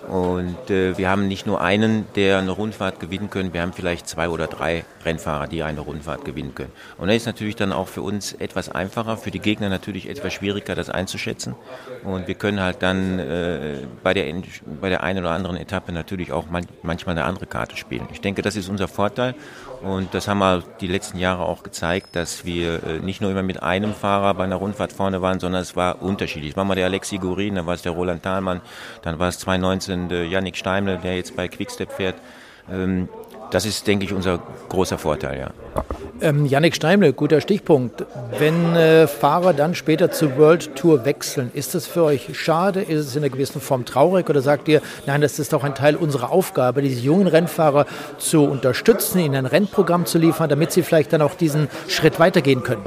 Und 0.09 0.71
äh, 0.71 0.99
wir 0.99 1.09
haben 1.09 1.29
nicht 1.29 1.47
nur 1.47 1.61
einen, 1.61 2.07
der 2.17 2.39
eine 2.39 2.51
Rundfahrt 2.51 2.99
gewinnen 2.99 3.31
können, 3.31 3.53
wir 3.53 3.63
haben 3.63 3.73
vielleicht 3.73 4.09
zwei 4.09 4.29
oder 4.29 4.47
drei 4.47 4.85
Rennfahrer, 5.05 5.47
die 5.47 5.63
eine 5.63 5.81
Rundfahrt 5.81 6.25
gewinnen 6.25 6.55
können. 6.55 6.73
Und 6.99 7.09
das 7.09 7.17
ist 7.17 7.27
natürlich 7.27 7.57
dann 7.57 7.73
auch 7.73 7.89
für 7.89 8.03
uns 8.03 8.33
etwas 8.33 8.69
einfacher, 8.69 9.17
für 9.17 9.31
die 9.31 9.39
Gegner 9.39 9.69
natürlich 9.69 10.09
etwas 10.09 10.33
schwieriger, 10.33 10.75
das 10.75 10.91
einzuschätzen. 10.91 11.55
Und 12.05 12.27
wir 12.27 12.35
können 12.35 12.61
halt 12.61 12.83
dann 12.83 13.19
äh, 13.19 13.79
bei, 14.03 14.13
der, 14.15 14.33
bei 14.81 14.89
der 14.89 15.03
einen 15.03 15.21
oder 15.21 15.31
anderen 15.31 15.57
Etappe 15.57 15.93
natürlich 15.93 16.33
auch 16.33 16.51
man, 16.51 16.67
manchmal 16.83 17.17
eine 17.17 17.25
andere 17.25 17.47
Karte 17.47 17.77
spielen. 17.77 18.09
Ich 18.13 18.21
denke, 18.21 18.43
das 18.43 18.57
ist 18.57 18.69
unser 18.69 18.89
Vorteil. 18.89 19.35
Und 19.83 20.15
das 20.15 20.29
haben 20.29 20.39
wir 20.39 20.63
die 20.81 20.87
letzten 20.87 21.19
Jahre 21.19 21.45
auch 21.45 21.65
gezeigt, 21.65 22.15
dass 22.15 22.45
wir 22.45 22.85
äh, 22.85 22.99
nicht 23.01 23.21
nur 23.21 23.33
immer 23.33 23.43
mit 23.43 23.63
einem 23.63 23.95
Fahrer 23.95 24.33
bei 24.35 24.45
einer 24.45 24.57
Rundfahrt 24.57 24.93
vorne 24.93 25.23
waren, 25.23 25.41
sondern 25.41 25.61
es 25.61 25.75
war 25.75 26.03
unterschiedlich. 26.03 26.53
Es 26.53 26.57
war 26.57 26.65
mal 26.65 26.77
der 26.77 26.87
Alexi 26.87 27.19
Gorin, 27.19 27.57
dann 27.57 27.67
war 27.67 27.75
es 27.75 27.83
der 27.83 27.91
Roland 27.91 28.23
Thalmann, 28.23 28.61
dann 29.03 29.19
war 29.19 29.29
es 29.29 29.41
2019 29.41 29.92
der 30.09 30.27
Yannick 30.27 30.57
Steimle, 30.57 30.99
der 31.03 31.17
jetzt 31.17 31.37
bei 31.37 31.49
Quickstep 31.49 31.93
fährt. 31.93 32.17
Ähm, 32.71 33.09
das 33.53 33.67
ist, 33.67 33.87
denke 33.87 34.07
ich, 34.07 34.15
unser 34.15 34.41
großer 34.71 34.97
Vorteil, 34.97 35.39
ja. 35.39 35.51
Ähm, 36.23 36.47
Yannick 36.47 36.75
Steimle, 36.75 37.13
guter 37.13 37.43
Stichpunkt. 37.43 38.07
Wenn 38.39 38.75
äh, 38.75 39.07
Fahrer 39.07 39.53
dann 39.53 39.75
später 39.75 40.11
zur 40.11 40.39
World 40.39 40.75
Tour 40.75 41.05
wechseln, 41.05 41.51
ist 41.53 41.75
das 41.75 41.87
für 41.87 42.05
euch 42.05 42.31
schade? 42.33 42.81
Ist 42.81 43.07
es 43.07 43.17
in 43.17 43.23
einer 43.23 43.31
gewissen 43.31 43.61
Form 43.61 43.85
traurig? 43.85 44.31
Oder 44.31 44.41
sagt 44.41 44.69
ihr, 44.69 44.81
nein, 45.05 45.21
das 45.21 45.39
ist 45.39 45.53
doch 45.53 45.65
ein 45.65 45.75
Teil 45.75 45.97
unserer 45.97 46.31
Aufgabe, 46.31 46.81
diese 46.81 47.03
jungen 47.03 47.27
Rennfahrer 47.27 47.85
zu 48.17 48.45
unterstützen, 48.45 49.19
ihnen 49.19 49.35
ein 49.35 49.47
Rennprogramm 49.47 50.07
zu 50.07 50.19
liefern, 50.19 50.49
damit 50.49 50.73
sie 50.73 50.83
vielleicht 50.83 51.13
dann 51.13 51.21
auch 51.21 51.35
diesen 51.35 51.69
Schritt 51.89 52.19
weitergehen 52.19 52.63
können? 52.63 52.85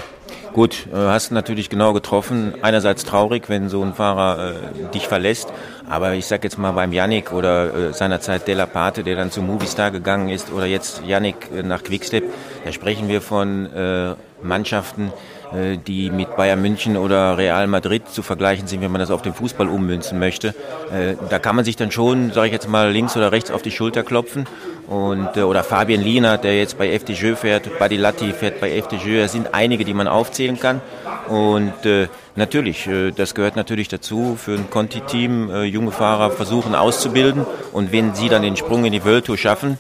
Gut, 0.56 0.88
äh, 0.94 0.96
hast 0.96 1.34
natürlich 1.34 1.70
genau 1.70 1.92
getroffen. 1.92 2.54
Einerseits 2.62 3.04
traurig, 3.04 3.50
wenn 3.50 3.68
so 3.68 3.84
ein 3.84 3.94
Fahrer 3.94 4.54
äh, 4.54 4.94
dich 4.94 5.06
verlässt. 5.06 5.52
Aber 5.90 6.14
ich 6.14 6.28
sag 6.28 6.46
jetzt 6.46 6.58
mal 6.58 6.72
beim 6.72 6.94
Yannick 6.94 7.34
oder 7.34 7.90
äh, 7.90 7.94
seinerzeit 7.94 8.48
Della 8.48 8.66
Pate, 8.66 9.04
der 9.04 9.18
dann 9.18 9.32
zum 9.32 9.48
Movistar 9.48 9.92
gegangen 9.92 10.30
ist, 10.30 10.54
oder 10.54 10.66
jetzt 10.66 11.02
Yannick 11.06 11.52
äh, 11.54 11.62
nach 11.62 11.84
Quickstep, 11.84 12.24
da 12.64 12.72
sprechen 12.72 13.10
wir 13.10 13.20
von 13.20 13.66
äh, 13.74 14.16
Mannschaften, 14.42 15.12
äh, 15.54 15.78
die 15.78 16.10
mit 16.10 16.38
Bayern 16.38 16.62
München 16.62 16.96
oder 16.96 17.38
Real 17.38 17.68
Madrid 17.68 18.08
zu 18.08 18.22
vergleichen 18.22 18.66
sind, 18.66 18.80
wenn 18.80 18.92
man 18.92 19.00
das 19.00 19.12
auf 19.12 19.22
den 19.22 19.34
Fußball 19.34 19.68
ummünzen 19.68 20.20
möchte. 20.20 20.56
Äh, 20.90 21.16
da 21.30 21.38
kann 21.38 21.58
man 21.58 21.66
sich 21.66 21.76
dann 21.76 21.92
schon, 21.92 22.32
sage 22.32 22.48
ich 22.48 22.54
jetzt 22.54 22.70
mal, 22.70 22.92
links 22.92 23.18
oder 23.18 23.34
rechts 23.34 23.52
auf 23.52 23.62
die 23.62 23.72
Schulter 23.72 24.04
klopfen. 24.04 24.48
Und, 24.88 25.36
äh, 25.36 25.42
oder 25.42 25.64
Fabian 25.64 26.02
Lienert, 26.02 26.44
der 26.44 26.58
jetzt 26.58 26.78
bei 26.78 26.90
FDJ 26.90 27.34
fährt, 27.36 27.80
Badi 27.80 27.98
Latti 27.98 28.32
fährt 28.34 28.62
bei 28.62 28.72
FDJ. 28.78 29.22
Das 29.22 29.32
sind 29.32 29.54
einige, 29.54 29.84
die 29.84 29.94
man 29.94 30.08
aufzählen 30.08 30.60
kann. 30.60 30.82
Und 31.28 31.86
äh, 31.86 32.08
natürlich, 32.36 32.86
äh, 32.88 33.12
das 33.12 33.34
gehört 33.34 33.56
natürlich 33.56 33.88
dazu, 33.88 34.38
für 34.40 34.54
ein 34.54 34.70
Conti-Team 34.70 35.50
äh, 35.50 35.64
junge 35.64 35.92
Fahrer 35.92 36.32
versuchen 36.32 36.76
auszubilden. 36.76 37.46
Und 37.74 37.92
wenn 37.92 38.14
sie 38.14 38.30
dann 38.30 38.44
den 38.44 38.56
Sprung 38.56 38.86
in 38.86 38.92
die 38.92 39.04
World 39.04 39.26
Tour 39.26 39.38
schaffen, 39.38 39.80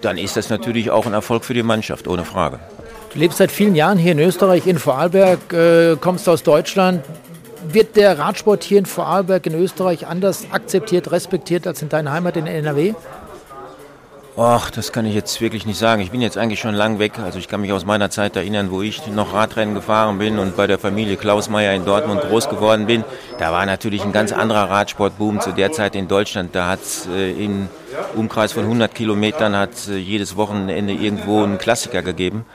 dann 0.00 0.16
ist 0.18 0.36
das 0.36 0.48
natürlich 0.48 0.90
auch 0.90 1.06
ein 1.06 1.12
Erfolg 1.12 1.44
für 1.44 1.54
die 1.54 1.62
Mannschaft, 1.62 2.08
ohne 2.08 2.24
Frage. 2.24 2.58
Du 3.12 3.18
lebst 3.18 3.38
seit 3.38 3.52
vielen 3.52 3.74
Jahren 3.74 3.98
hier 3.98 4.12
in 4.12 4.18
Österreich, 4.18 4.66
in 4.66 4.78
Vorarlberg, 4.78 5.52
äh, 5.52 5.96
kommst 6.00 6.28
aus 6.28 6.42
Deutschland. 6.42 7.04
Wird 7.68 7.94
der 7.96 8.18
Radsport 8.18 8.64
hier 8.64 8.78
in 8.78 8.86
Vorarlberg, 8.86 9.46
in 9.46 9.54
Österreich, 9.54 10.06
anders 10.06 10.46
akzeptiert, 10.50 11.12
respektiert 11.12 11.66
als 11.66 11.82
in 11.82 11.90
deiner 11.90 12.12
Heimat 12.12 12.36
in 12.36 12.46
NRW? 12.46 12.94
Ach, 14.34 14.70
das 14.70 14.92
kann 14.92 15.04
ich 15.04 15.14
jetzt 15.14 15.42
wirklich 15.42 15.66
nicht 15.66 15.78
sagen. 15.78 16.00
Ich 16.00 16.10
bin 16.10 16.22
jetzt 16.22 16.38
eigentlich 16.38 16.58
schon 16.58 16.74
lang 16.74 16.98
weg. 16.98 17.18
Also 17.18 17.38
ich 17.38 17.48
kann 17.48 17.60
mich 17.60 17.70
aus 17.72 17.84
meiner 17.84 18.08
Zeit 18.08 18.34
erinnern, 18.34 18.70
wo 18.70 18.80
ich 18.80 19.06
noch 19.08 19.34
Radrennen 19.34 19.74
gefahren 19.74 20.16
bin 20.16 20.38
und 20.38 20.56
bei 20.56 20.66
der 20.66 20.78
Familie 20.78 21.16
Klausmeier 21.16 21.74
in 21.74 21.84
Dortmund 21.84 22.22
groß 22.22 22.48
geworden 22.48 22.86
bin. 22.86 23.04
Da 23.38 23.52
war 23.52 23.66
natürlich 23.66 24.02
ein 24.02 24.12
ganz 24.12 24.32
anderer 24.32 24.70
Radsportboom 24.70 25.40
zu 25.40 25.52
der 25.52 25.72
Zeit 25.72 25.94
in 25.94 26.08
Deutschland. 26.08 26.54
Da 26.54 26.66
hat 26.66 26.80
es 26.80 27.06
äh, 27.08 27.30
in 27.32 27.68
Umkreis 28.16 28.52
von 28.52 28.62
100 28.62 28.94
Kilometern 28.94 29.54
hat 29.54 29.86
äh, 29.88 29.98
jedes 29.98 30.34
Wochenende 30.34 30.94
irgendwo 30.94 31.42
einen 31.42 31.58
Klassiker 31.58 32.00
gegeben. 32.00 32.46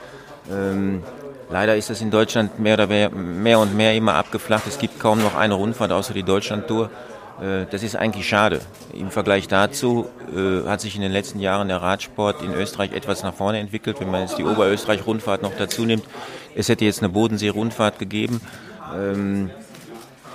Ähm, 0.52 1.04
leider 1.52 1.76
ist 1.76 1.92
das 1.92 2.02
in 2.02 2.10
Deutschland 2.10 2.58
mehr, 2.60 2.74
oder 2.74 2.88
mehr, 2.88 3.12
mehr 3.12 3.60
und 3.60 3.78
mehr 3.78 3.94
immer 3.94 4.16
abgeflacht. 4.16 4.66
Es 4.66 4.80
gibt 4.80 5.00
kaum 5.00 5.22
noch 5.22 5.36
eine 5.36 5.54
Rundfahrt 5.54 5.92
außer 5.92 6.16
die 6.16 6.24
Deutschlandtour. 6.24 6.86
Äh, 6.86 7.17
das 7.40 7.84
ist 7.84 7.96
eigentlich 7.96 8.28
schade. 8.28 8.62
Im 8.94 9.12
Vergleich 9.12 9.48
dazu 9.48 10.08
äh, 10.36 10.68
hat 10.68 10.82
sich 10.82 10.96
in 10.96 11.02
den 11.02 11.12
letzten 11.12 11.40
Jahren 11.40 11.68
der 11.68 11.82
Radsport 11.82 12.42
in 12.42 12.54
Österreich 12.54 12.94
etwas 12.94 13.24
nach 13.24 13.34
vorne 13.34 13.60
entwickelt. 13.60 14.00
Wenn 14.00 14.10
man 14.10 14.22
jetzt 14.22 14.38
die 14.38 14.44
Oberösterreich-Rundfahrt 14.44 15.44
noch 15.44 15.54
dazu 15.58 15.86
nimmt, 15.86 16.04
es 16.56 16.70
hätte 16.70 16.86
jetzt 16.86 17.04
eine 17.04 17.10
Bodensee-Rundfahrt 17.10 18.00
gegeben. 18.00 18.42
Ähm, 18.96 19.52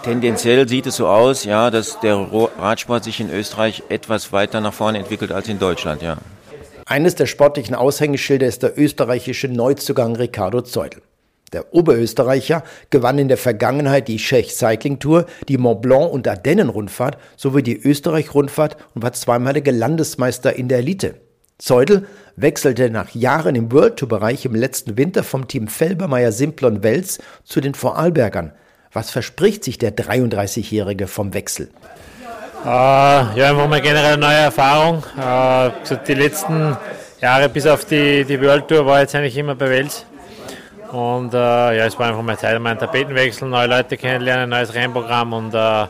tendenziell 0.05 0.69
sieht 0.69 0.87
es 0.87 0.97
so 0.97 1.09
aus, 1.09 1.45
ja, 1.45 1.71
dass 1.71 1.99
der 2.01 2.17
Radsport 2.59 3.03
sich 3.05 3.19
in 3.19 3.31
Österreich 3.31 3.83
etwas 3.89 4.33
weiter 4.33 4.61
nach 4.61 4.73
vorne 4.73 4.99
entwickelt 4.99 5.33
als 5.33 5.49
in 5.49 5.59
Deutschland, 5.59 6.03
ja. 6.03 6.19
Eines 6.87 7.15
der 7.15 7.27
sportlichen 7.27 7.75
Aushängeschilder 7.75 8.47
ist 8.47 8.63
der 8.63 8.79
österreichische 8.79 9.49
Neuzugang 9.49 10.15
Ricardo 10.15 10.61
Zeudel. 10.61 11.03
Der 11.53 11.75
Oberösterreicher 11.75 12.63
gewann 12.91 13.19
in 13.19 13.29
der 13.29 13.37
Vergangenheit 13.37 14.09
die 14.09 14.17
Czech 14.17 14.55
Cycling 14.55 14.99
Tour, 14.99 15.27
die 15.49 15.59
Mont 15.59 15.83
Blanc 15.83 16.11
und 16.11 16.27
Ardennen 16.27 16.69
Rundfahrt 16.69 17.19
sowie 17.37 17.63
die 17.63 17.77
Österreich 17.77 18.35
Rundfahrt 18.35 18.77
und 18.95 19.03
war 19.03 19.13
zweimaliger 19.13 19.73
Landesmeister 19.73 20.55
in 20.57 20.69
der 20.69 20.79
Elite. 20.79 21.17
Zeudel 21.59 22.07
wechselte 22.37 22.91
nach 22.91 23.15
Jahren 23.15 23.55
im 23.55 23.71
World 23.71 23.99
Tour 23.99 24.09
Bereich 24.09 24.45
im 24.45 24.55
letzten 24.55 24.97
Winter 24.97 25.23
vom 25.23 25.47
Team 25.47 25.69
Felbermeier 25.69 26.33
Simplon 26.33 26.83
Wels 26.83 27.19
zu 27.45 27.61
den 27.61 27.75
Vorarlbergern. 27.75 28.53
Was 28.93 29.11
verspricht 29.11 29.63
sich 29.65 29.79
der 29.79 29.95
33-Jährige 29.95 31.07
vom 31.07 31.35
Wechsel? 31.35 31.69
Äh, 32.65 32.69
ja, 32.69 33.51
einfach 33.51 33.69
mal 33.69 33.81
generell 33.81 34.15
eine 34.15 34.21
neue 34.21 34.37
Erfahrung. 34.37 35.03
Äh, 35.19 35.71
die 36.07 36.15
letzten 36.15 36.77
Jahre 37.21 37.49
bis 37.49 37.67
auf 37.67 37.85
die, 37.85 38.25
die 38.25 38.41
World 38.41 38.69
Tour 38.69 38.87
war 38.87 39.01
jetzt 39.01 39.15
eigentlich 39.15 39.37
immer 39.37 39.55
bei 39.55 39.71
Wels. 39.71 40.05
Und 40.93 41.33
äh, 41.33 41.37
ja, 41.37 41.87
es 41.87 41.99
war 41.99 42.09
einfach 42.09 42.23
mal 42.23 42.39
Zeit, 42.39 42.61
mal 42.61 42.71
einen 42.71 42.79
Tapetenwechsel, 42.79 43.49
neue 43.49 43.67
Leute 43.67 43.97
kennenlernen, 43.97 44.51
neues 44.51 44.75
Rennprogramm 44.75 45.33
und 45.33 45.55
äh, 45.55 45.85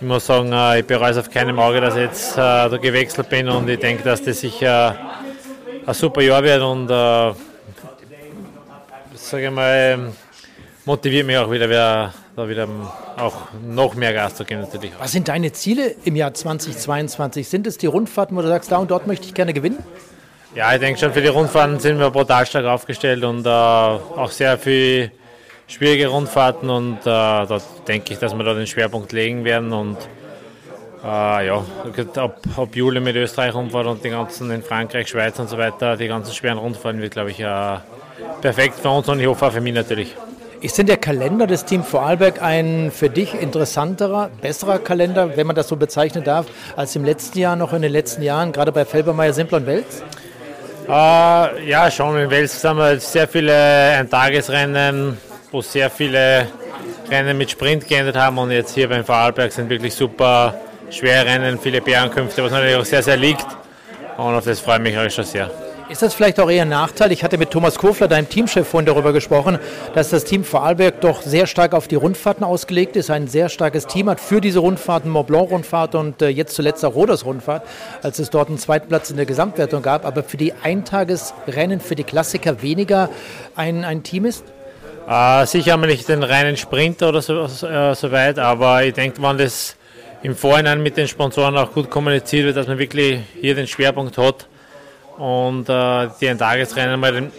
ich 0.00 0.06
muss 0.06 0.26
sagen, 0.26 0.52
äh, 0.52 0.80
ich 0.80 0.86
bereue 0.86 1.12
es 1.12 1.16
auf 1.16 1.30
keinem 1.30 1.58
Auge, 1.60 1.80
dass 1.80 1.94
ich 1.94 2.02
jetzt 2.02 2.32
äh, 2.32 2.36
da 2.36 2.76
gewechselt 2.76 3.28
bin 3.28 3.48
und 3.48 3.68
ich 3.68 3.78
denke, 3.78 4.02
dass 4.02 4.22
das 4.22 4.40
sicher 4.40 4.96
ein 5.86 5.94
super 5.94 6.20
Jahr 6.20 6.42
wird 6.42 6.62
und 6.62 6.90
äh, 6.90 7.32
sage 9.14 9.50
mal, 9.52 10.12
motiviert 10.84 11.26
mich 11.26 11.38
auch 11.38 11.50
wieder, 11.50 11.68
wieder 11.68 12.12
da 12.36 12.48
wieder 12.48 12.68
auch 13.16 13.52
noch 13.64 13.94
mehr 13.94 14.12
Gas 14.12 14.34
zu 14.34 14.44
geben 14.44 14.62
natürlich. 14.62 14.92
Was 14.98 15.12
sind 15.12 15.28
deine 15.28 15.52
Ziele 15.52 15.94
im 16.04 16.16
Jahr 16.16 16.34
2022? 16.34 17.48
Sind 17.48 17.68
es 17.68 17.78
die 17.78 17.86
Rundfahrten, 17.86 18.36
wo 18.36 18.42
du 18.42 18.48
sagst, 18.48 18.72
da 18.72 18.78
und 18.78 18.90
dort 18.90 19.06
möchte 19.06 19.26
ich 19.26 19.34
gerne 19.34 19.52
gewinnen? 19.52 19.78
Ja, 20.54 20.72
ich 20.72 20.78
denke 20.78 21.00
schon, 21.00 21.12
für 21.12 21.20
die 21.20 21.26
Rundfahrten 21.28 21.80
sind 21.80 21.98
wir 21.98 22.10
brutal 22.10 22.46
stark 22.46 22.66
aufgestellt 22.66 23.24
und 23.24 23.44
äh, 23.44 23.48
auch 23.48 24.30
sehr 24.30 24.56
viel 24.56 25.10
schwierige 25.66 26.06
Rundfahrten 26.06 26.70
und 26.70 26.98
äh, 27.00 27.04
da 27.04 27.58
denke 27.88 28.12
ich, 28.12 28.20
dass 28.20 28.36
wir 28.36 28.44
da 28.44 28.54
den 28.54 28.68
Schwerpunkt 28.68 29.10
legen 29.10 29.44
werden 29.44 29.72
und 29.72 29.96
äh, 31.02 31.46
ja, 31.46 31.56
ob, 31.56 32.36
ob 32.56 32.76
Jule 32.76 33.00
mit 33.00 33.16
Österreich 33.16 33.52
rumfahrt 33.52 33.86
und 33.86 34.04
die 34.04 34.10
ganzen 34.10 34.48
in 34.52 34.62
Frankreich, 34.62 35.08
Schweiz 35.08 35.40
und 35.40 35.50
so 35.50 35.58
weiter, 35.58 35.96
die 35.96 36.06
ganzen 36.06 36.32
schweren 36.32 36.58
Rundfahrten 36.58 37.02
wird, 37.02 37.14
glaube 37.14 37.32
ich, 37.32 37.40
äh, 37.40 37.76
perfekt 38.40 38.78
für 38.78 38.90
uns 38.90 39.08
und 39.08 39.18
ich 39.18 39.26
hoffe 39.26 39.46
auch 39.46 39.52
für 39.52 39.60
mich 39.60 39.74
natürlich. 39.74 40.14
Ist 40.60 40.78
denn 40.78 40.86
der 40.86 40.98
Kalender 40.98 41.48
des 41.48 41.64
Team 41.64 41.82
Vorarlberg 41.82 42.40
ein 42.40 42.92
für 42.92 43.10
dich 43.10 43.34
interessanterer, 43.34 44.30
besserer 44.40 44.78
Kalender, 44.78 45.36
wenn 45.36 45.48
man 45.48 45.56
das 45.56 45.66
so 45.66 45.74
bezeichnen 45.74 46.22
darf, 46.22 46.46
als 46.76 46.94
im 46.94 47.04
letzten 47.04 47.40
Jahr, 47.40 47.56
noch 47.56 47.72
in 47.72 47.82
den 47.82 47.92
letzten 47.92 48.22
Jahren, 48.22 48.52
gerade 48.52 48.70
bei 48.70 48.84
Felbermeier, 48.84 49.32
Simplon 49.32 49.66
Wels? 49.66 50.04
Äh, 50.86 51.68
ja, 51.68 51.90
schon. 51.90 52.18
In 52.18 52.30
Wels 52.30 52.62
haben 52.62 52.78
wir 52.78 53.00
sehr 53.00 53.26
viele 53.26 53.54
Eintagesrennen, 53.98 55.16
wo 55.50 55.62
sehr 55.62 55.88
viele 55.88 56.46
Rennen 57.10 57.38
mit 57.38 57.50
Sprint 57.50 57.88
geendet 57.88 58.16
haben 58.16 58.36
und 58.38 58.50
jetzt 58.50 58.74
hier 58.74 58.88
beim 58.88 59.04
Vorarlberg 59.04 59.50
sind 59.50 59.70
wirklich 59.70 59.94
super 59.94 60.54
schwere 60.90 61.24
Rennen, 61.24 61.58
viele 61.58 61.80
Bärenkünfte, 61.80 62.44
was 62.44 62.52
natürlich 62.52 62.76
auch 62.76 62.84
sehr, 62.84 63.02
sehr 63.02 63.16
liegt 63.16 63.46
und 64.16 64.34
auf 64.34 64.44
das 64.44 64.60
freue 64.60 64.76
ich 64.76 64.82
mich 64.82 64.98
auch 64.98 65.10
schon 65.10 65.24
sehr. 65.24 65.50
Ist 65.94 66.02
das 66.02 66.12
vielleicht 66.12 66.40
auch 66.40 66.50
eher 66.50 66.62
ein 66.62 66.70
Nachteil? 66.70 67.12
Ich 67.12 67.22
hatte 67.22 67.38
mit 67.38 67.52
Thomas 67.52 67.78
Kofler, 67.78 68.08
deinem 68.08 68.28
Teamchef, 68.28 68.66
vorhin 68.66 68.84
darüber 68.84 69.12
gesprochen, 69.12 69.60
dass 69.94 70.10
das 70.10 70.24
Team 70.24 70.42
Vorarlberg 70.42 71.00
doch 71.00 71.22
sehr 71.22 71.46
stark 71.46 71.72
auf 71.72 71.86
die 71.86 71.94
Rundfahrten 71.94 72.42
ausgelegt 72.42 72.96
ist, 72.96 73.10
ein 73.10 73.28
sehr 73.28 73.48
starkes 73.48 73.86
Team 73.86 74.10
hat 74.10 74.18
für 74.18 74.40
diese 74.40 74.58
Rundfahrten, 74.58 75.08
Mont 75.08 75.28
Blanc-Rundfahrt 75.28 75.94
und 75.94 76.20
äh, 76.20 76.30
jetzt 76.30 76.56
zuletzt 76.56 76.84
auch 76.84 76.96
Roders-Rundfahrt, 76.96 77.62
als 78.02 78.18
es 78.18 78.28
dort 78.30 78.48
einen 78.48 78.58
zweiten 78.58 78.88
Platz 78.88 79.10
in 79.10 79.16
der 79.18 79.24
Gesamtwertung 79.24 79.82
gab, 79.82 80.04
aber 80.04 80.24
für 80.24 80.36
die 80.36 80.52
Eintagesrennen, 80.64 81.78
für 81.78 81.94
die 81.94 82.02
Klassiker 82.02 82.60
weniger 82.60 83.08
ein, 83.54 83.84
ein 83.84 84.02
Team 84.02 84.24
ist? 84.24 84.42
Äh, 85.08 85.46
sicher 85.46 85.74
haben 85.74 85.82
wir 85.82 85.86
nicht 85.86 86.08
den 86.08 86.24
reinen 86.24 86.56
Sprinter 86.56 87.10
oder 87.10 87.22
so, 87.22 87.44
äh, 87.44 87.94
so 87.94 88.10
weit, 88.10 88.40
aber 88.40 88.82
ich 88.82 88.94
denke, 88.94 89.22
wenn 89.22 89.38
das 89.38 89.76
im 90.24 90.34
Vorhinein 90.34 90.82
mit 90.82 90.96
den 90.96 91.06
Sponsoren 91.06 91.56
auch 91.56 91.72
gut 91.72 91.88
kommuniziert 91.88 92.46
wird, 92.46 92.56
dass 92.56 92.66
man 92.66 92.80
wirklich 92.80 93.20
hier 93.40 93.54
den 93.54 93.68
Schwerpunkt 93.68 94.18
hat, 94.18 94.48
und 95.18 95.68
äh, 95.68 96.08
die 96.20 96.28
ein 96.28 96.38
Tagesrennen 96.38 96.98
mal 96.98 97.30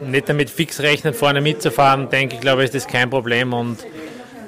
nicht 0.00 0.28
damit 0.28 0.50
fix 0.50 0.80
rechnen, 0.80 1.14
vorne 1.14 1.40
mitzufahren, 1.40 2.08
denke 2.10 2.34
ich, 2.34 2.40
glaube 2.40 2.62
ich, 2.62 2.66
ist 2.66 2.74
das 2.74 2.86
kein 2.86 3.08
Problem. 3.08 3.52
Und 3.52 3.78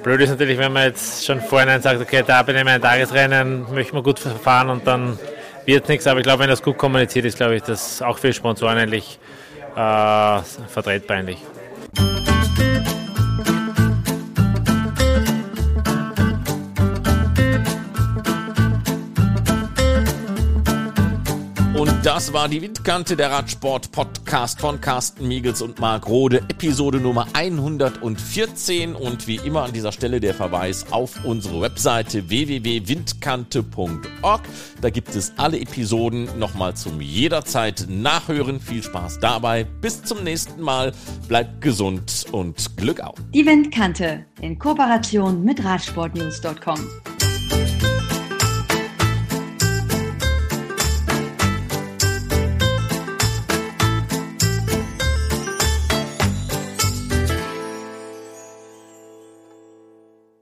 blöd 0.03 0.21
ist 0.21 0.29
natürlich, 0.29 0.57
wenn 0.57 0.73
man 0.73 0.83
jetzt 0.83 1.25
schon 1.25 1.41
vorhin 1.41 1.81
sagt, 1.81 2.01
okay, 2.01 2.23
da 2.25 2.43
bin 2.43 2.55
ich 2.55 2.65
ein 2.65 2.81
Tagesrennen, 2.81 3.65
möchte 3.73 3.93
man 3.93 4.03
gut 4.03 4.19
fahren 4.19 4.69
und 4.69 4.85
dann 4.85 5.17
wird 5.65 5.87
nichts. 5.89 6.07
Aber 6.07 6.19
ich 6.19 6.23
glaube, 6.23 6.43
wenn 6.43 6.49
das 6.49 6.61
gut 6.61 6.77
kommuniziert 6.77 7.25
ist, 7.25 7.37
glaube 7.37 7.55
ich, 7.55 7.63
das 7.63 8.01
auch 8.01 8.17
für 8.17 8.31
Sponsoren 8.33 8.77
eigentlich 8.77 9.19
äh, 9.75 10.39
vertretbar 10.67 11.17
eigentlich. 11.17 11.39
Das 22.17 22.33
war 22.33 22.49
die 22.49 22.63
Windkante 22.63 23.15
der 23.15 23.29
Radsport 23.29 23.91
Podcast 23.91 24.59
von 24.59 24.81
Carsten 24.81 25.27
Miegels 25.27 25.61
und 25.61 25.79
Marc 25.79 26.07
Rode, 26.07 26.39
Episode 26.49 26.99
Nummer 26.99 27.27
114. 27.33 28.95
Und 28.95 29.27
wie 29.27 29.35
immer 29.35 29.61
an 29.61 29.71
dieser 29.71 29.91
Stelle 29.91 30.19
der 30.19 30.33
Verweis 30.33 30.91
auf 30.91 31.23
unsere 31.25 31.61
Webseite 31.61 32.27
www.windkante.org. 32.27 34.41
Da 34.81 34.89
gibt 34.89 35.15
es 35.15 35.31
alle 35.37 35.59
Episoden 35.59 36.27
nochmal 36.39 36.75
zum 36.75 37.01
jederzeit 37.01 37.85
nachhören. 37.87 38.61
Viel 38.61 38.81
Spaß 38.81 39.19
dabei. 39.19 39.65
Bis 39.65 40.01
zum 40.01 40.23
nächsten 40.23 40.59
Mal. 40.59 40.93
Bleibt 41.27 41.61
gesund 41.61 42.25
und 42.31 42.77
Glück 42.77 42.99
auf. 42.99 43.13
Die 43.31 43.45
Windkante 43.45 44.25
in 44.41 44.57
Kooperation 44.57 45.43
mit 45.43 45.63
Radsportnews.com. 45.63 46.79